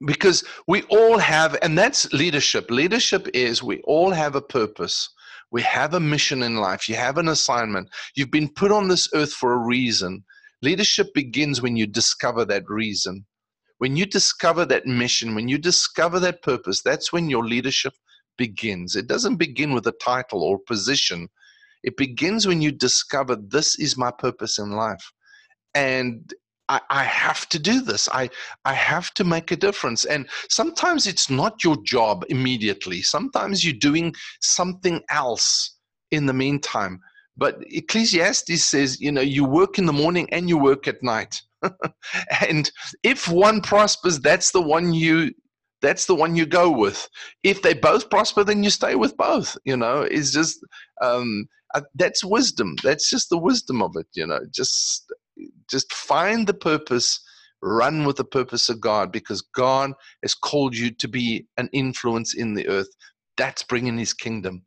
[0.07, 2.71] Because we all have, and that's leadership.
[2.71, 5.11] Leadership is we all have a purpose.
[5.51, 6.89] We have a mission in life.
[6.89, 7.91] You have an assignment.
[8.15, 10.25] You've been put on this earth for a reason.
[10.63, 13.27] Leadership begins when you discover that reason.
[13.79, 17.95] When you discover that mission, when you discover that purpose, that's when your leadership
[18.39, 18.95] begins.
[18.95, 21.29] It doesn't begin with a title or position.
[21.83, 25.13] It begins when you discover this is my purpose in life.
[25.75, 26.33] And
[26.69, 28.09] I, I, have to do this.
[28.13, 28.31] I,
[28.65, 30.05] I have to make a difference.
[30.05, 33.03] And sometimes it's not your job immediately.
[33.03, 35.77] Sometimes you're doing something else
[36.11, 37.01] in the meantime.
[37.37, 41.41] But Ecclesiastes says, you know, you work in the morning and you work at night.
[42.49, 42.71] and
[43.03, 45.33] if one prospers, that's the one you
[45.83, 47.09] that's the one you go with.
[47.43, 49.57] If they both prosper, then you stay with both.
[49.65, 50.63] You know, it's just
[51.01, 52.77] um, uh, that's wisdom.
[52.83, 54.07] That's just the wisdom of it.
[54.15, 55.13] You know, just
[55.71, 57.21] just find the purpose,
[57.63, 59.93] run with the purpose of God, because God
[60.23, 62.89] has called you to be an influence in the earth.
[63.37, 64.63] That's bringing His kingdom,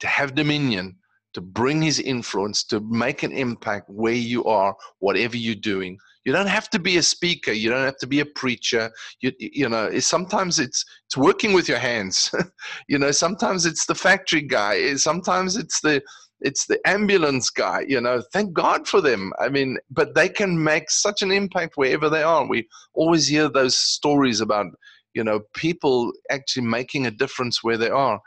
[0.00, 0.96] to have dominion,
[1.34, 5.98] to bring His influence, to make an impact where you are, whatever you're doing.
[6.24, 7.52] You don't have to be a speaker.
[7.52, 8.90] You don't have to be a preacher.
[9.22, 12.30] You, you know, it's, sometimes it's it's working with your hands.
[12.88, 14.94] you know, sometimes it's the factory guy.
[14.96, 16.02] Sometimes it's the
[16.40, 17.84] it's the ambulance guy.
[17.86, 19.32] You know, thank God for them.
[19.38, 22.46] I mean, but they can make such an impact wherever they are.
[22.46, 24.66] We always hear those stories about
[25.14, 28.20] you know people actually making a difference where they are.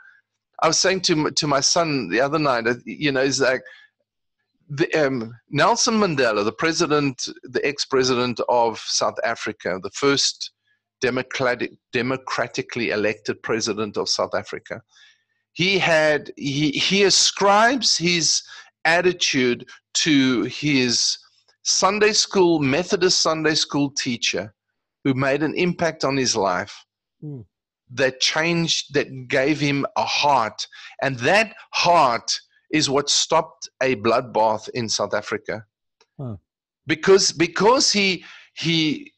[0.62, 3.62] I was saying to to my son the other night, you know, is like
[4.68, 10.52] the, um, Nelson Mandela, the president, the ex-president of South Africa, the first
[11.02, 14.80] democratic, democratically elected president of South Africa,
[15.52, 18.42] he had he, he ascribes his
[18.84, 21.18] attitude to his
[21.62, 24.54] Sunday school Methodist Sunday school teacher,
[25.04, 26.84] who made an impact on his life.
[27.22, 27.44] Mm.
[27.94, 30.66] That changed, that gave him a heart,
[31.02, 32.32] and that heart
[32.72, 35.66] is what stopped a bloodbath in South Africa.
[36.18, 36.36] Huh.
[36.86, 38.24] Because because he
[38.54, 39.12] he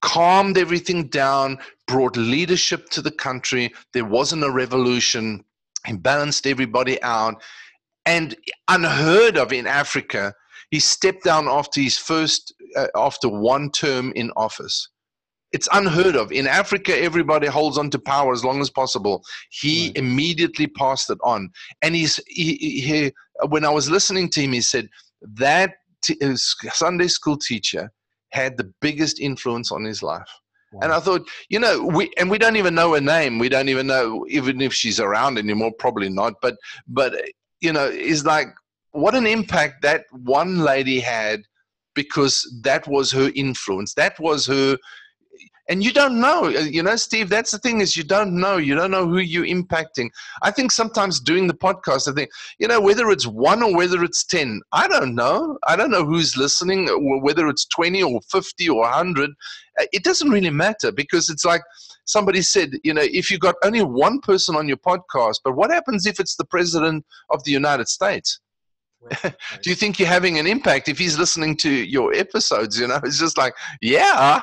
[0.00, 3.72] calmed everything down, brought leadership to the country.
[3.92, 5.44] There wasn't a revolution.
[5.88, 7.42] He balanced everybody out,
[8.06, 8.36] and
[8.68, 10.34] unheard of in Africa.
[10.70, 14.88] He stepped down after his first uh, after one term in office
[15.52, 16.30] it's unheard of.
[16.30, 19.22] In Africa, everybody holds on to power as long as possible.
[19.50, 19.96] He right.
[19.96, 21.50] immediately passed it on.
[21.82, 23.12] And he's, he, he,
[23.48, 24.88] when I was listening to him, he said
[25.22, 27.90] that t- Sunday school teacher
[28.32, 30.28] had the biggest influence on his life.
[30.72, 30.80] Wow.
[30.82, 33.38] And I thought, you know, we and we don't even know her name.
[33.38, 35.72] We don't even know even if she's around anymore.
[35.78, 36.34] Probably not.
[36.42, 36.56] But
[36.86, 37.14] but
[37.60, 38.48] you know, is like
[38.92, 41.42] what an impact that one lady had
[41.94, 43.94] because that was her influence.
[43.94, 44.76] That was her
[45.68, 48.56] and you don't know uh, you know steve that's the thing is you don't know.
[48.56, 50.08] You don't know who you're impacting.
[50.42, 54.02] I think sometimes doing the podcast i think you know whether it's one or whether
[54.02, 55.58] it's 10 i don't know.
[55.66, 56.88] I don't know who's listening
[57.22, 59.30] whether it's 20 or 50 or 100
[59.80, 61.62] uh, it doesn't really matter because it's like
[62.04, 65.70] somebody said you know if you got only one person on your podcast but what
[65.70, 68.40] happens if it's the president of the united states
[69.62, 73.00] do you think you're having an impact if he's listening to your episodes you know?
[73.04, 74.40] It's just like yeah.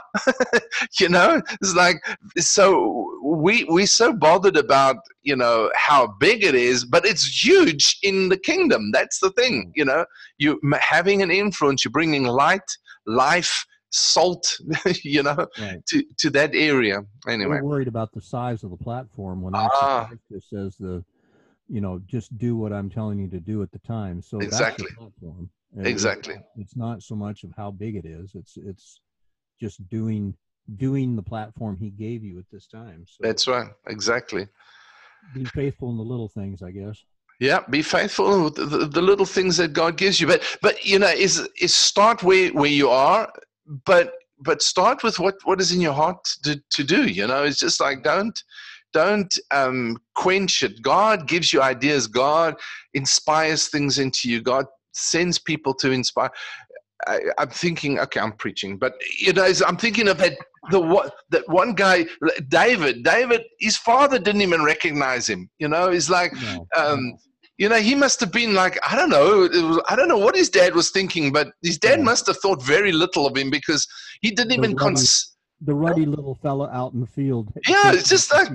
[0.99, 1.41] You know?
[1.62, 1.97] It's like
[2.38, 7.97] so we we're so bothered about you know how big it is but it's huge
[8.03, 8.91] in the kingdom.
[8.91, 9.72] That's the thing mm.
[9.76, 10.06] you know?
[10.38, 12.70] You having an influence you're bringing light
[13.06, 14.58] life salt
[15.03, 15.86] you know right.
[15.88, 17.01] to to that area.
[17.28, 17.58] Anyway.
[17.58, 20.10] I'm worried about the size of the platform when ah.
[20.49, 21.03] says the
[21.68, 24.22] you know just do what i'm telling you to do at the time.
[24.22, 24.89] So exactly.
[25.78, 26.36] exactly.
[26.57, 29.01] it's not so much of how big it is it's it's
[29.59, 30.36] just doing
[30.78, 33.05] doing the platform he gave you at this time.
[33.07, 33.68] So that's right.
[33.88, 34.47] Exactly.
[35.34, 37.03] be faithful in the little things i guess.
[37.39, 40.28] Yeah be faithful with the, the, the little things that god gives you.
[40.28, 43.32] But but you know is is start where where you are
[43.86, 47.43] but but start with what what is in your heart to, to do you know?
[47.43, 48.38] It's just like don't
[48.95, 52.55] don't um, quench it god gives you ideas god
[52.93, 56.31] inspires things into you god sends people to inspire
[57.07, 60.37] I, am thinking, okay, I'm preaching, but you know, I'm thinking of that
[60.71, 62.05] the what that one guy,
[62.47, 63.03] David.
[63.03, 65.49] David, his father didn't even recognize him.
[65.59, 67.17] You know, he's like, no, um,
[67.57, 70.35] you know, he must have been like, I don't know, was, I don't know what
[70.35, 73.87] his dad was thinking, but his dad must have thought very little of him because
[74.21, 74.75] he didn't even.
[74.75, 75.34] Cons-
[75.66, 77.51] the ruddy little fella out in the field.
[77.68, 78.51] Yeah, it's just like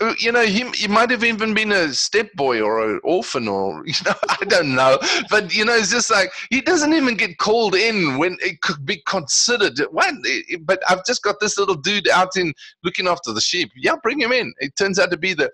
[0.00, 3.46] uh, you know, he, he might have even been a step boy or an orphan
[3.46, 4.98] or, you know, I don't know.
[5.28, 8.84] But, you know, it's just like he doesn't even get called in when it could
[8.86, 9.78] be considered.
[9.90, 10.14] What?
[10.62, 13.70] But I've just got this little dude out in looking after the sheep.
[13.76, 14.52] Yeah, bring him in.
[14.58, 15.50] It turns out to be the,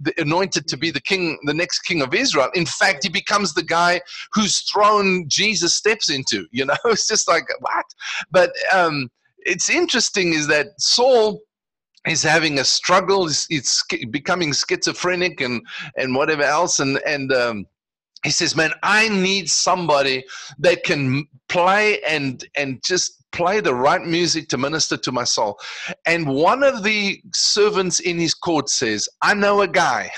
[0.00, 2.50] the anointed to be the king, the next king of Israel.
[2.54, 4.00] In fact, he becomes the guy
[4.32, 6.46] whose throne Jesus steps into.
[6.52, 7.86] You know, it's just like, what?
[8.30, 9.10] But um,
[9.44, 11.40] it's interesting is that Saul
[12.06, 13.26] is having a struggle.
[13.26, 15.62] He's, he's, becoming schizophrenic and
[15.96, 16.80] and whatever else.
[16.80, 17.66] And and um,
[18.24, 20.24] he says, "Man, I need somebody
[20.58, 25.58] that can play and and just." play the right music to minister to my soul
[26.06, 30.08] and one of the servants in his court says i know a guy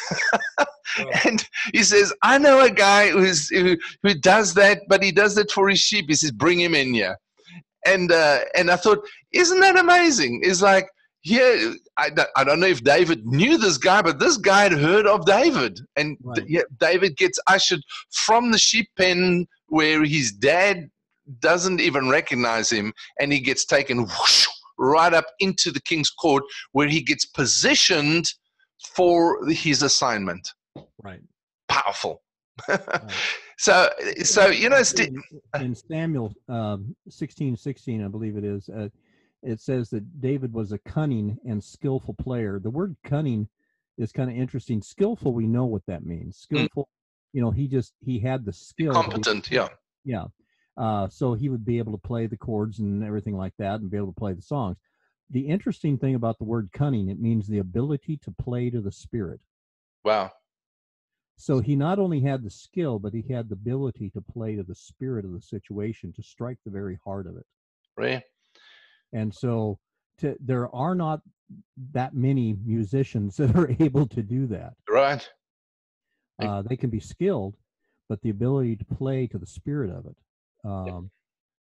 [1.25, 5.39] and he says i know a guy who's who, who does that but he does
[5.39, 7.17] it for his sheep he says bring him in here
[7.87, 8.99] and uh, and i thought
[9.33, 10.89] isn't that amazing it's like
[11.27, 15.09] yeah, I, I don't know if David knew this guy, but this guy had heard
[15.09, 15.81] of David.
[15.97, 16.49] And right.
[16.49, 17.81] yeah, David gets ushered
[18.13, 20.89] from the sheep pen where his dad
[21.41, 24.47] doesn't even recognize him, and he gets taken whoosh,
[24.79, 28.33] right up into the king's court where he gets positioned
[28.95, 30.49] for his assignment.
[31.03, 31.23] Right.
[31.69, 32.23] Powerful.
[32.69, 32.81] right.
[33.59, 33.91] So,
[34.23, 35.23] so you know, in,
[35.61, 38.69] in Samuel um, sixteen sixteen, I believe it is.
[38.69, 38.89] Uh,
[39.43, 42.59] it says that David was a cunning and skillful player.
[42.59, 43.49] The word cunning
[43.97, 44.83] is kind of interesting.
[44.83, 46.47] Skillful, we know what that means.
[46.51, 46.57] Hmm.
[46.57, 46.89] Skillful, mm.
[47.33, 48.93] you know, he just he had the skill.
[48.93, 49.69] Competent, yeah.
[50.05, 50.25] Yeah.
[50.77, 53.91] Uh, so he would be able to play the chords and everything like that and
[53.91, 54.77] be able to play the songs.
[55.31, 58.93] The interesting thing about the word cunning, it means the ability to play to the
[58.93, 59.41] spirit.
[60.05, 60.33] Wow.
[61.37, 64.63] So he not only had the skill, but he had the ability to play to
[64.63, 67.47] the spirit of the situation, to strike the very heart of it.
[67.97, 68.23] Right.
[69.13, 69.79] And so
[70.19, 71.21] to, there are not
[71.93, 74.75] that many musicians that are able to do that.
[74.89, 75.29] Right.
[76.39, 77.57] Uh, they can be skilled,
[78.09, 80.17] but the ability to play to the spirit of it
[80.65, 81.11] um,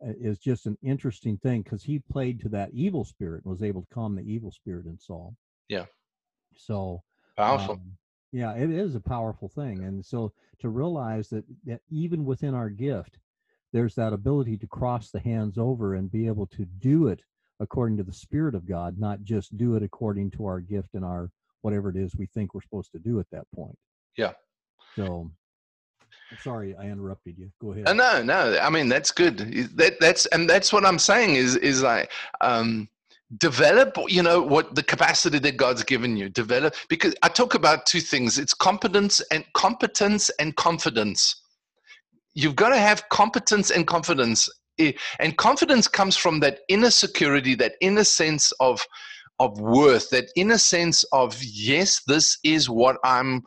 [0.01, 0.11] yeah.
[0.20, 3.82] is just an interesting thing because he played to that evil spirit and was able
[3.82, 5.36] to calm the evil spirit in Saul.
[5.70, 5.86] Yeah.
[6.57, 7.01] So
[7.38, 7.76] powerful.
[7.76, 7.97] Um,
[8.38, 9.83] yeah, it is a powerful thing.
[9.83, 13.17] And so to realize that, that even within our gift,
[13.73, 17.21] there's that ability to cross the hands over and be able to do it
[17.59, 21.03] according to the spirit of god not just do it according to our gift and
[21.03, 21.31] our
[21.61, 23.77] whatever it is we think we're supposed to do at that point.
[24.15, 24.33] Yeah.
[24.95, 25.31] So
[26.31, 27.51] I'm sorry i interrupted you.
[27.59, 27.88] Go ahead.
[27.88, 29.38] Uh, no no i mean that's good.
[29.75, 32.11] That that's and that's what i'm saying is is like
[32.41, 32.88] um
[33.36, 36.30] develop you know what the capacity that god's given you.
[36.30, 38.39] Develop because i talk about two things.
[38.39, 41.41] It's competence and competence and confidence.
[42.34, 44.47] You've got to have competence and confidence.
[45.19, 48.86] And confidence comes from that inner security that inner sense of
[49.39, 53.43] of worth that inner sense of yes this is what i'm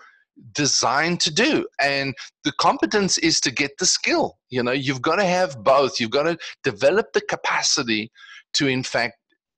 [0.52, 1.66] designed to do.
[1.80, 2.14] And
[2.44, 4.72] the competence is to get the skill you know.
[4.72, 6.00] You've got to have both.
[6.00, 8.10] You've got to develop the capacity
[8.54, 9.14] to in fact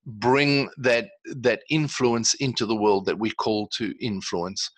[0.06, 4.70] bring that that influence into the world that we call to influence.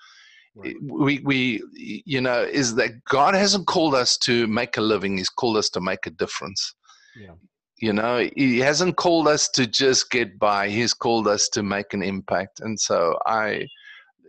[0.57, 0.77] Right.
[0.83, 5.19] we we you know is that god hasn't called us to make a living.
[5.19, 6.75] He's called us to make a difference.
[7.17, 7.35] Yeah.
[7.79, 10.69] You know he hasn't called us to just get by.
[10.69, 12.61] He's called us to make an impact.
[12.61, 13.67] And so i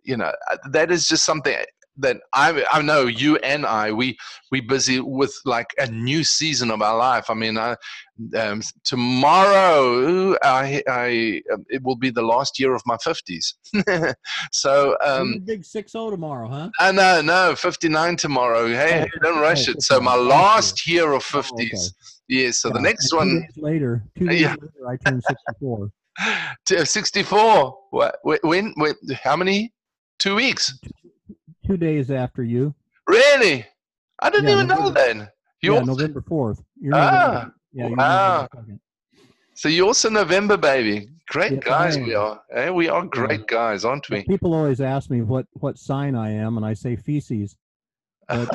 [0.04, 0.32] you know
[0.70, 1.56] that is just something
[1.98, 4.18] that I I know you and I we
[4.52, 7.30] we busy with like a new season of our life.
[7.30, 7.76] I mean, I,
[8.38, 13.56] um, tomorrow I I it will be the last year of my fifties.
[14.52, 16.70] so um, big six zero tomorrow, huh?
[16.80, 18.68] Uh, no, no, fifty nine tomorrow.
[18.68, 19.82] Hey, oh, don't rush it.
[19.82, 21.74] So my last year of fifties.
[21.74, 22.46] Oh, okay.
[22.46, 22.52] Yeah.
[22.52, 23.48] So yeah, the next one.
[23.58, 24.52] Later, two days yeah.
[24.52, 25.92] later, I turned sixty four.
[26.66, 29.74] 64 what when, when how many
[30.18, 30.74] two weeks
[31.66, 32.74] two days after you.
[33.08, 33.66] Really?
[34.22, 35.30] I didn't yeah, even November, know then.
[35.62, 35.92] You yeah, also...
[35.94, 36.64] November fourth.
[36.94, 38.48] ah, yeah, wow.
[39.56, 41.10] So you're also November baby.
[41.28, 42.42] Great yeah, guys we are.
[42.54, 44.24] Hey, we are great guys, aren't we?
[44.24, 47.56] People always ask me what what sign I am, and I say feces.
[48.28, 48.50] But,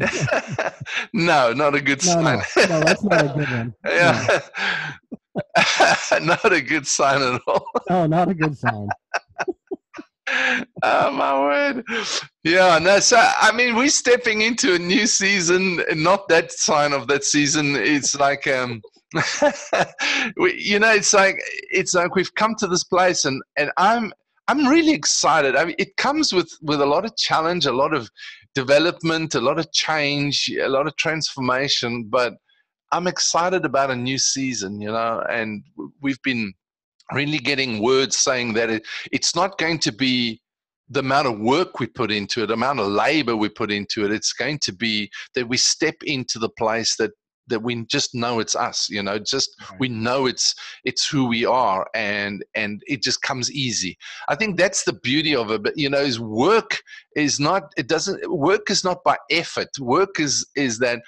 [1.12, 2.42] no, not a good No, sign.
[2.56, 3.74] no, no, that's not a good one.
[3.84, 4.40] No, yeah.
[6.22, 7.66] not a good sign at all.
[7.90, 8.88] no, not a good sign.
[10.28, 11.84] Oh my word.
[12.44, 17.06] Yeah no so i mean we're stepping into a new season not that sign of
[17.08, 17.76] that season.
[17.76, 18.82] It's like um
[20.36, 21.40] we, you know it's like
[21.70, 24.12] it's like we've come to this place and and i'm
[24.48, 25.56] i'm really excited.
[25.56, 28.10] I mean it comes with with a lot of challenge a lot of
[28.56, 32.32] development a lot of change a lot of transformation but
[32.90, 35.62] i'm excited about a new season you know and
[36.00, 36.54] we've been
[37.12, 40.40] really getting words saying that it, it's not going to be
[40.88, 44.04] the amount of work we put into it, the amount of labor we put into
[44.04, 44.12] it.
[44.12, 47.10] It's going to be that we step into the place that
[47.48, 49.80] that we just know it's us you know just Right.
[49.80, 50.54] we know it's
[50.84, 53.96] it's who we are and and it just comes easy
[54.28, 56.78] i think that's the beauty of it but you know is work
[57.14, 61.00] is not it doesn't work is not by effort work is is that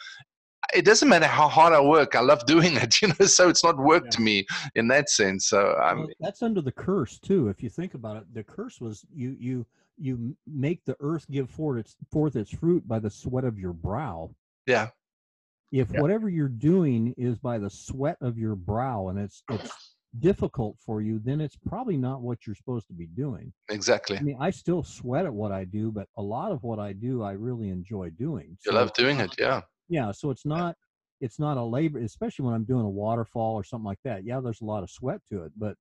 [0.75, 2.15] it doesn't matter how hard I work.
[2.15, 3.27] I love doing it, you know.
[3.27, 4.11] So it's not work Yeah.
[4.11, 5.47] to me in that sense.
[5.49, 7.49] So I'm Well, that's under the curse too.
[7.49, 9.67] If you think about it, the curse was you you
[9.97, 13.73] you make the earth give forth its forth its fruit by the sweat of your
[13.73, 14.31] brow.
[14.67, 14.91] yeah,
[15.73, 16.01] If Yeah.
[16.01, 21.03] whatever you're doing is by the sweat of your brow and it's it's difficult for
[21.03, 23.53] you, then it's probably not what you're supposed to be doing.
[23.71, 24.19] exactly.
[24.19, 26.93] I mean, I still sweat at what I do, but a lot of what I
[26.93, 28.57] do, I really enjoy doing.
[28.65, 29.63] You love doing it, yeah.
[29.89, 30.77] Yeah, so it's not
[31.21, 34.25] it's not a labor, especially when I'm doing a waterfall or something like that.
[34.25, 35.77] Yeah, there's a lot of sweat to it, but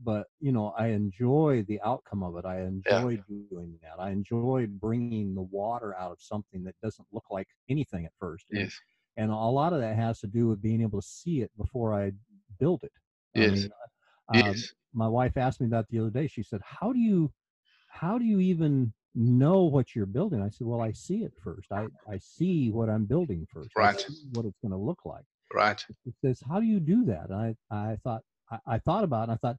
[0.00, 2.44] but you know, I enjoy the outcome of it.
[2.44, 4.00] I enjoy doing that.
[4.00, 8.46] I enjoy bringing the water out of something that doesn't look like anything at first.
[8.50, 8.80] And, Yes,
[9.16, 11.94] and a lot of that has to do with being able to see it before
[11.94, 12.12] I
[12.58, 12.92] build it.
[13.38, 13.46] I Yes.
[13.46, 13.70] mean,
[14.28, 16.26] um, yes, my wife asked me that the other day.
[16.26, 17.32] She said, "How do you,
[17.88, 21.72] how do you even know what you're building?" I said, "Well, I see it first.
[21.72, 23.76] I I see what I'm building first.
[23.76, 24.06] Right.
[24.32, 25.24] what it's going to look like."
[25.54, 25.84] right.
[26.06, 27.56] It says, "How do you do that?" And I
[27.92, 29.24] I thought I, I thought about it.
[29.24, 29.58] And I thought.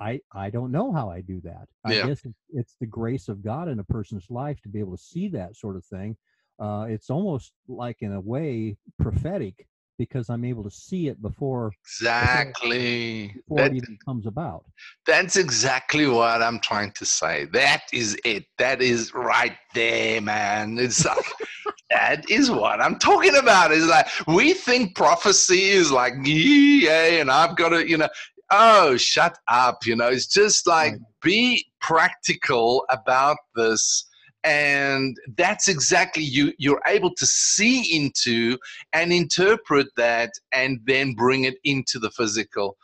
[0.00, 1.68] I, I don't know how I do that.
[1.84, 2.06] I Yeah.
[2.06, 5.02] guess it's, it's the grace of God in a person's life to be able to
[5.02, 6.16] see that sort of thing.
[6.58, 9.68] Uh, it's almost like, in a way, prophetic
[10.06, 13.34] because I'm able to see it before, Exactly.
[13.34, 14.64] before That, it even comes about.
[15.06, 17.46] that's exactly what I'm trying to say.
[17.52, 18.44] That is it.
[18.58, 20.78] That is right there, man.
[20.78, 21.24] It's like
[21.90, 23.72] that is what I'm talking about.
[23.72, 28.08] Is like we think prophecy is like yeah, and I've got to, you know,
[28.50, 29.86] oh, shut up.
[29.86, 31.00] You know, it's just like Right.
[31.22, 34.04] be practical about this.
[34.44, 36.52] And that's exactly you.
[36.58, 38.58] You're able to see into
[38.92, 42.76] and interpret that, and then bring it into the physical.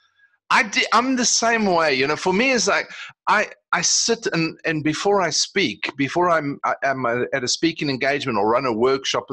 [0.50, 1.94] I di- I'm the same way.
[1.94, 2.88] You know, for me, it's like
[3.26, 7.48] I I sit and and before I speak, before I'm I, I'm a, at a
[7.48, 9.26] speaking engagement or run a workshop,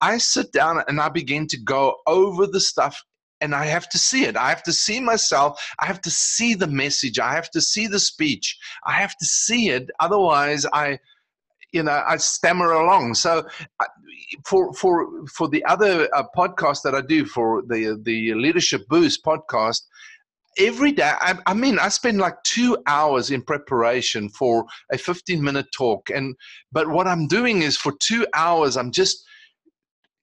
[0.00, 3.02] I sit down and I begin to go over the stuff.
[3.40, 4.38] And I have to see it.
[4.38, 5.60] I have to see myself.
[5.78, 7.18] I have to see the message.
[7.18, 8.56] I have to see the speech.
[8.86, 9.90] I have to see it.
[10.00, 10.98] Otherwise, I,
[11.74, 13.14] you know, I stammer along.
[13.14, 13.46] So,
[14.46, 19.24] for for for the other uh, podcast that I do for the the Leadership Boost
[19.24, 19.80] podcast,
[20.56, 25.42] every day I, I mean i spend like two hours in preparation for a 15
[25.42, 26.36] minute talk and
[26.70, 29.24] but what i'm doing is for two hours i'm just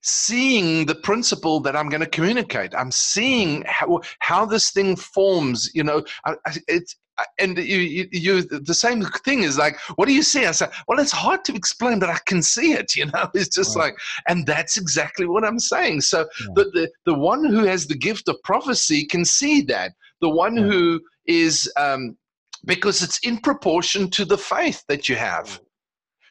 [0.02, 5.70] seeing the principle that i'm going to communicate i'm seeing how, how this thing forms
[5.74, 6.96] you know I, I, it's
[7.38, 10.70] and you, you, you the same thing is like what do you see i said,
[10.88, 13.86] well it's hard to explain but i can see it you know it's just Right.
[13.92, 13.94] like
[14.28, 16.54] and that's exactly what i'm saying so Yeah.
[16.56, 20.56] the, the the one who has the gift of prophecy can see that the one
[20.56, 20.66] Right.
[20.66, 22.16] who is um,
[22.64, 25.60] because it's in proportion to the faith that you have.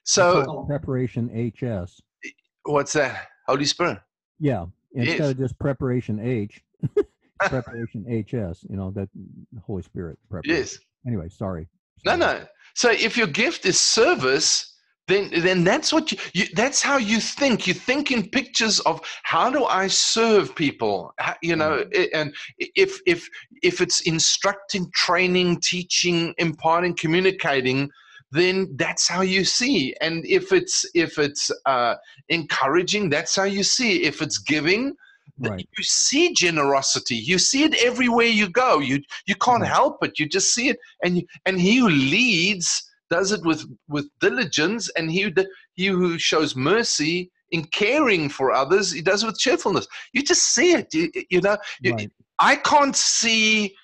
[0.04, 2.02] So preparation HS.
[2.64, 3.28] what's that?
[3.48, 4.00] Holy Spirit.
[4.40, 5.32] Yeah, instead Yes.
[5.32, 6.62] of just preparation H,
[7.50, 8.66] preparation HS.
[8.70, 9.10] You know that
[9.66, 10.56] Holy Spirit preparation.
[10.58, 10.78] Yes.
[11.08, 11.68] Anyway, sorry.
[12.06, 12.20] No, Sorry.
[12.20, 12.46] no.
[12.76, 14.76] So if your gift is service,
[15.08, 17.68] then then that's what you, you that's how you think.
[17.68, 21.14] You think in pictures of how do I serve people?
[21.20, 23.28] How- you know, i- and if if
[23.62, 27.90] if it's instructing, training, teaching, imparting, communicating,
[28.32, 29.94] then that's how you see.
[30.02, 31.96] And if it's if it's uh,
[32.30, 34.04] encouraging, that's how you see.
[34.04, 34.94] If it's giving,
[35.40, 35.68] Right.
[35.78, 37.16] you see generosity.
[37.16, 38.80] You see it everywhere you go.
[38.80, 39.72] You you can't Right.
[39.72, 40.20] help it.
[40.20, 44.90] You just see it, and you, and he who leads does it with with diligence,
[44.98, 45.32] and he who,
[45.74, 49.88] he who shows mercy in caring for others, he does it with cheerfulness.
[50.14, 50.94] You just see it.
[50.94, 52.10] You, you know, Right.
[52.40, 53.76] I can't see.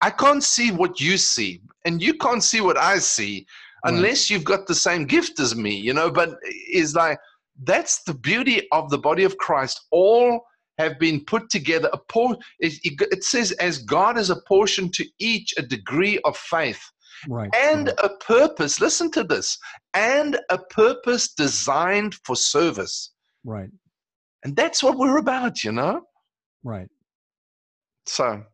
[0.00, 3.46] I can't see what you see, and you can't see what I see,
[3.84, 5.74] unless you've got the same gift as me.
[5.76, 7.18] You know, but it's like
[7.64, 9.80] that's the beauty of the body of Christ.
[9.90, 10.44] All
[10.78, 11.90] have been put together.
[12.60, 16.80] It, it says, as God has apportioned to each a degree of faith
[17.28, 17.52] Right.
[17.56, 18.80] and right, a purpose.
[18.80, 19.58] Listen to this
[19.94, 23.12] and a purpose designed for service.
[23.44, 23.70] right.
[24.44, 26.02] And that's what we're about, you know?
[26.62, 26.88] Right.
[28.06, 28.44] So,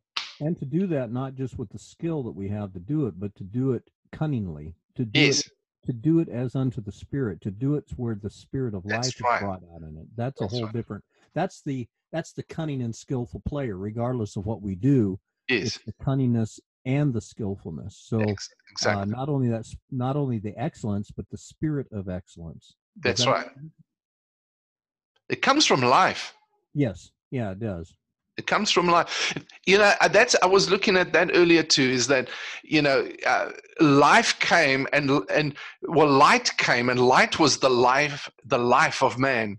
[0.41, 3.21] And to do that, not just with the skill that we have to do it,
[3.21, 3.83] but to do it
[4.13, 5.47] cunningly, to do yes, it,
[5.85, 9.09] to do it as unto the Spirit, to do it where the Spirit of That's
[9.09, 9.37] life right.
[9.37, 10.07] is brought out in it.
[10.17, 10.73] That's, That's a whole right.
[10.75, 11.05] different.
[11.35, 15.19] That's the that's the cunning and skillful player, regardless of what we do.
[15.49, 18.01] yes, It's the cunningness and the skillfulness.
[18.07, 19.13] So ex- uh, exactly.
[19.13, 22.75] not only that's not only the excellence, but the spirit of excellence.
[23.01, 23.51] Does That's that- right.
[25.29, 26.35] It comes from life.
[26.75, 27.11] Yes.
[27.31, 27.97] Yeah, it does.
[28.37, 29.37] It comes from life.
[29.67, 31.89] You know, uh, that's I was looking at that earlier too.
[31.89, 32.29] Is that
[32.63, 33.51] you know, uh,
[33.81, 39.19] life came and and well, light came and light was the life, the life of
[39.19, 39.59] man.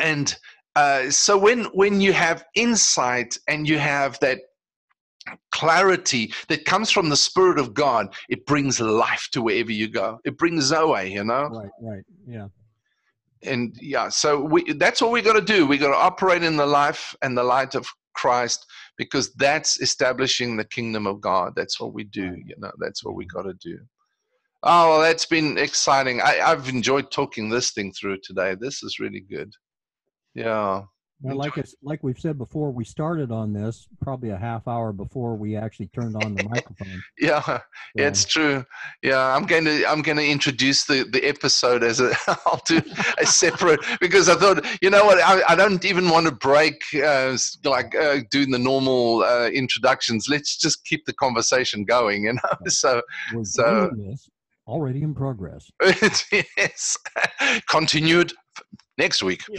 [0.00, 0.34] And
[0.76, 4.40] uh, so when when you have insight and you have that
[5.50, 10.20] clarity that comes from the Spirit of God, it brings life to wherever you go.
[10.24, 11.48] It brings Zoe, you know.
[11.48, 11.70] Right.
[11.80, 12.04] Right.
[12.26, 12.48] Yeah.
[13.44, 15.66] And yeah so we that's what we got to do.
[15.66, 18.66] We got to operate in the life and the light of christ
[18.96, 21.54] because that's establishing the kingdom of god.
[21.56, 23.36] That's what we do you know that's what we mm-hmm.
[23.36, 23.78] got to do.
[24.62, 26.20] Oh well that's been exciting.
[26.20, 28.54] I, i've enjoyed talking this thing through today.
[28.54, 29.52] This is really good.
[30.34, 30.84] Yeah
[31.20, 34.92] Well, like it's like we've said before, we started on this probably a half hour
[34.92, 37.02] before we actually turned on the microphone.
[37.18, 37.60] yeah So,
[37.94, 38.64] it's true.
[39.02, 42.12] Yeah i'm going to i'm going to introduce the the episode as a
[42.46, 42.80] i'll do
[43.18, 46.82] a separate because i thought you know what i, I don't even want to break
[46.94, 50.26] uh, like uh, doing the normal uh, introductions.
[50.28, 52.40] Let's just keep the conversation going you know?
[52.68, 53.00] So
[53.32, 53.90] we're so-
[54.66, 55.70] already in progress.
[56.32, 56.96] yes.
[57.68, 58.32] Continued
[58.98, 59.42] next week.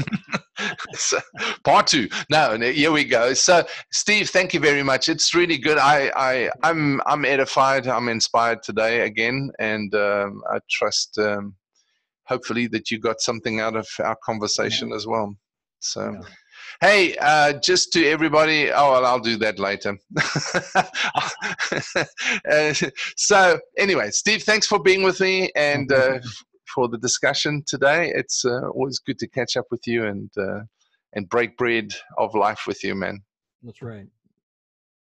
[0.93, 1.19] So,
[1.65, 2.07] part two.
[2.29, 3.33] No here we go.
[3.33, 5.09] So steve thank you very much.
[5.09, 5.77] It's really good.
[5.77, 7.87] I i i'm i'm edified.
[7.87, 11.55] I'm inspired today again and um, i trust um,
[12.23, 15.35] hopefully that you got something out of our conversation as well.
[15.81, 16.21] So Yeah.
[16.81, 18.69] Hey, uh, just to everybody.
[18.69, 19.97] Oh, well, I'll do that later.
[22.51, 22.73] uh,
[23.15, 26.19] so, anyway, Steve, thanks for being with me and uh,
[26.75, 28.11] for the discussion today.
[28.13, 30.61] It's uh, always good to catch up with you and uh,
[31.13, 33.23] and break bread of life with you, man.
[33.63, 34.07] That's right.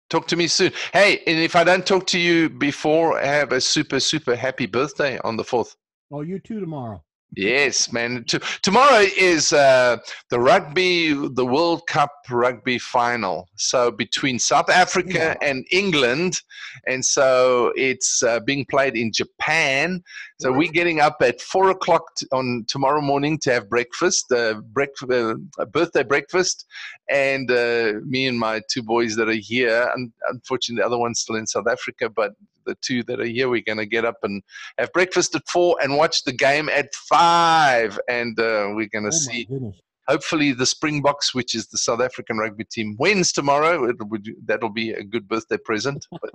[0.10, 0.74] Talk to me soon.
[0.94, 5.18] Hey, and if I don't talk to you before, have a super super happy birthday
[5.24, 5.76] on the fourth.
[6.12, 7.02] Oh, you too tomorrow.
[7.36, 8.24] Yes, man.
[8.24, 9.98] T- tomorrow is uh,
[10.30, 13.50] the rugby, the World Cup rugby final.
[13.58, 16.42] So between South Africa and England,
[16.88, 20.02] and so it's uh, being played in Japan.
[20.40, 24.62] So we're getting up at four o'clock t- on tomorrow morning to have breakfast, uh,
[24.72, 26.66] breakfast, uh, a birthday breakfast,
[27.10, 29.92] and uh, me and my two boys that are here.
[29.94, 32.32] And unfortunately, the other one's still in South Africa, but
[32.66, 34.42] the two that are here, we're going to get up and
[34.78, 38.00] have breakfast at four and watch the game at five.
[38.10, 39.82] And uh, we're going to Oh see, goodness.
[40.08, 43.88] hopefully, the Springboks, which is the South African rugby team, wins tomorrow.
[43.90, 46.06] It'll be, that'll be a good birthday present.
[46.22, 46.32] But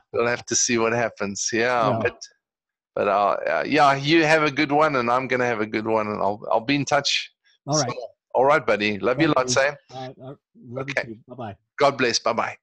[0.12, 1.48] we'll have to see what happens.
[1.52, 1.90] Yeah.
[1.90, 1.98] Yeah.
[2.02, 2.16] But,
[2.94, 5.66] but uh, uh, yeah, you have a good one, and I'm going to have a
[5.66, 7.30] good one, and I'll, I'll be in touch.
[7.66, 7.88] All right.
[7.88, 8.08] more.
[8.34, 8.98] All right, buddy.
[8.98, 9.62] Love you Thank lots, you.
[9.62, 9.74] eh?
[9.90, 10.14] All right.
[10.20, 10.36] all right.
[10.68, 11.08] Love Okay.
[11.08, 11.18] you.
[11.28, 11.56] Bye bye.
[11.78, 12.18] God bless.
[12.18, 12.56] Bye bye.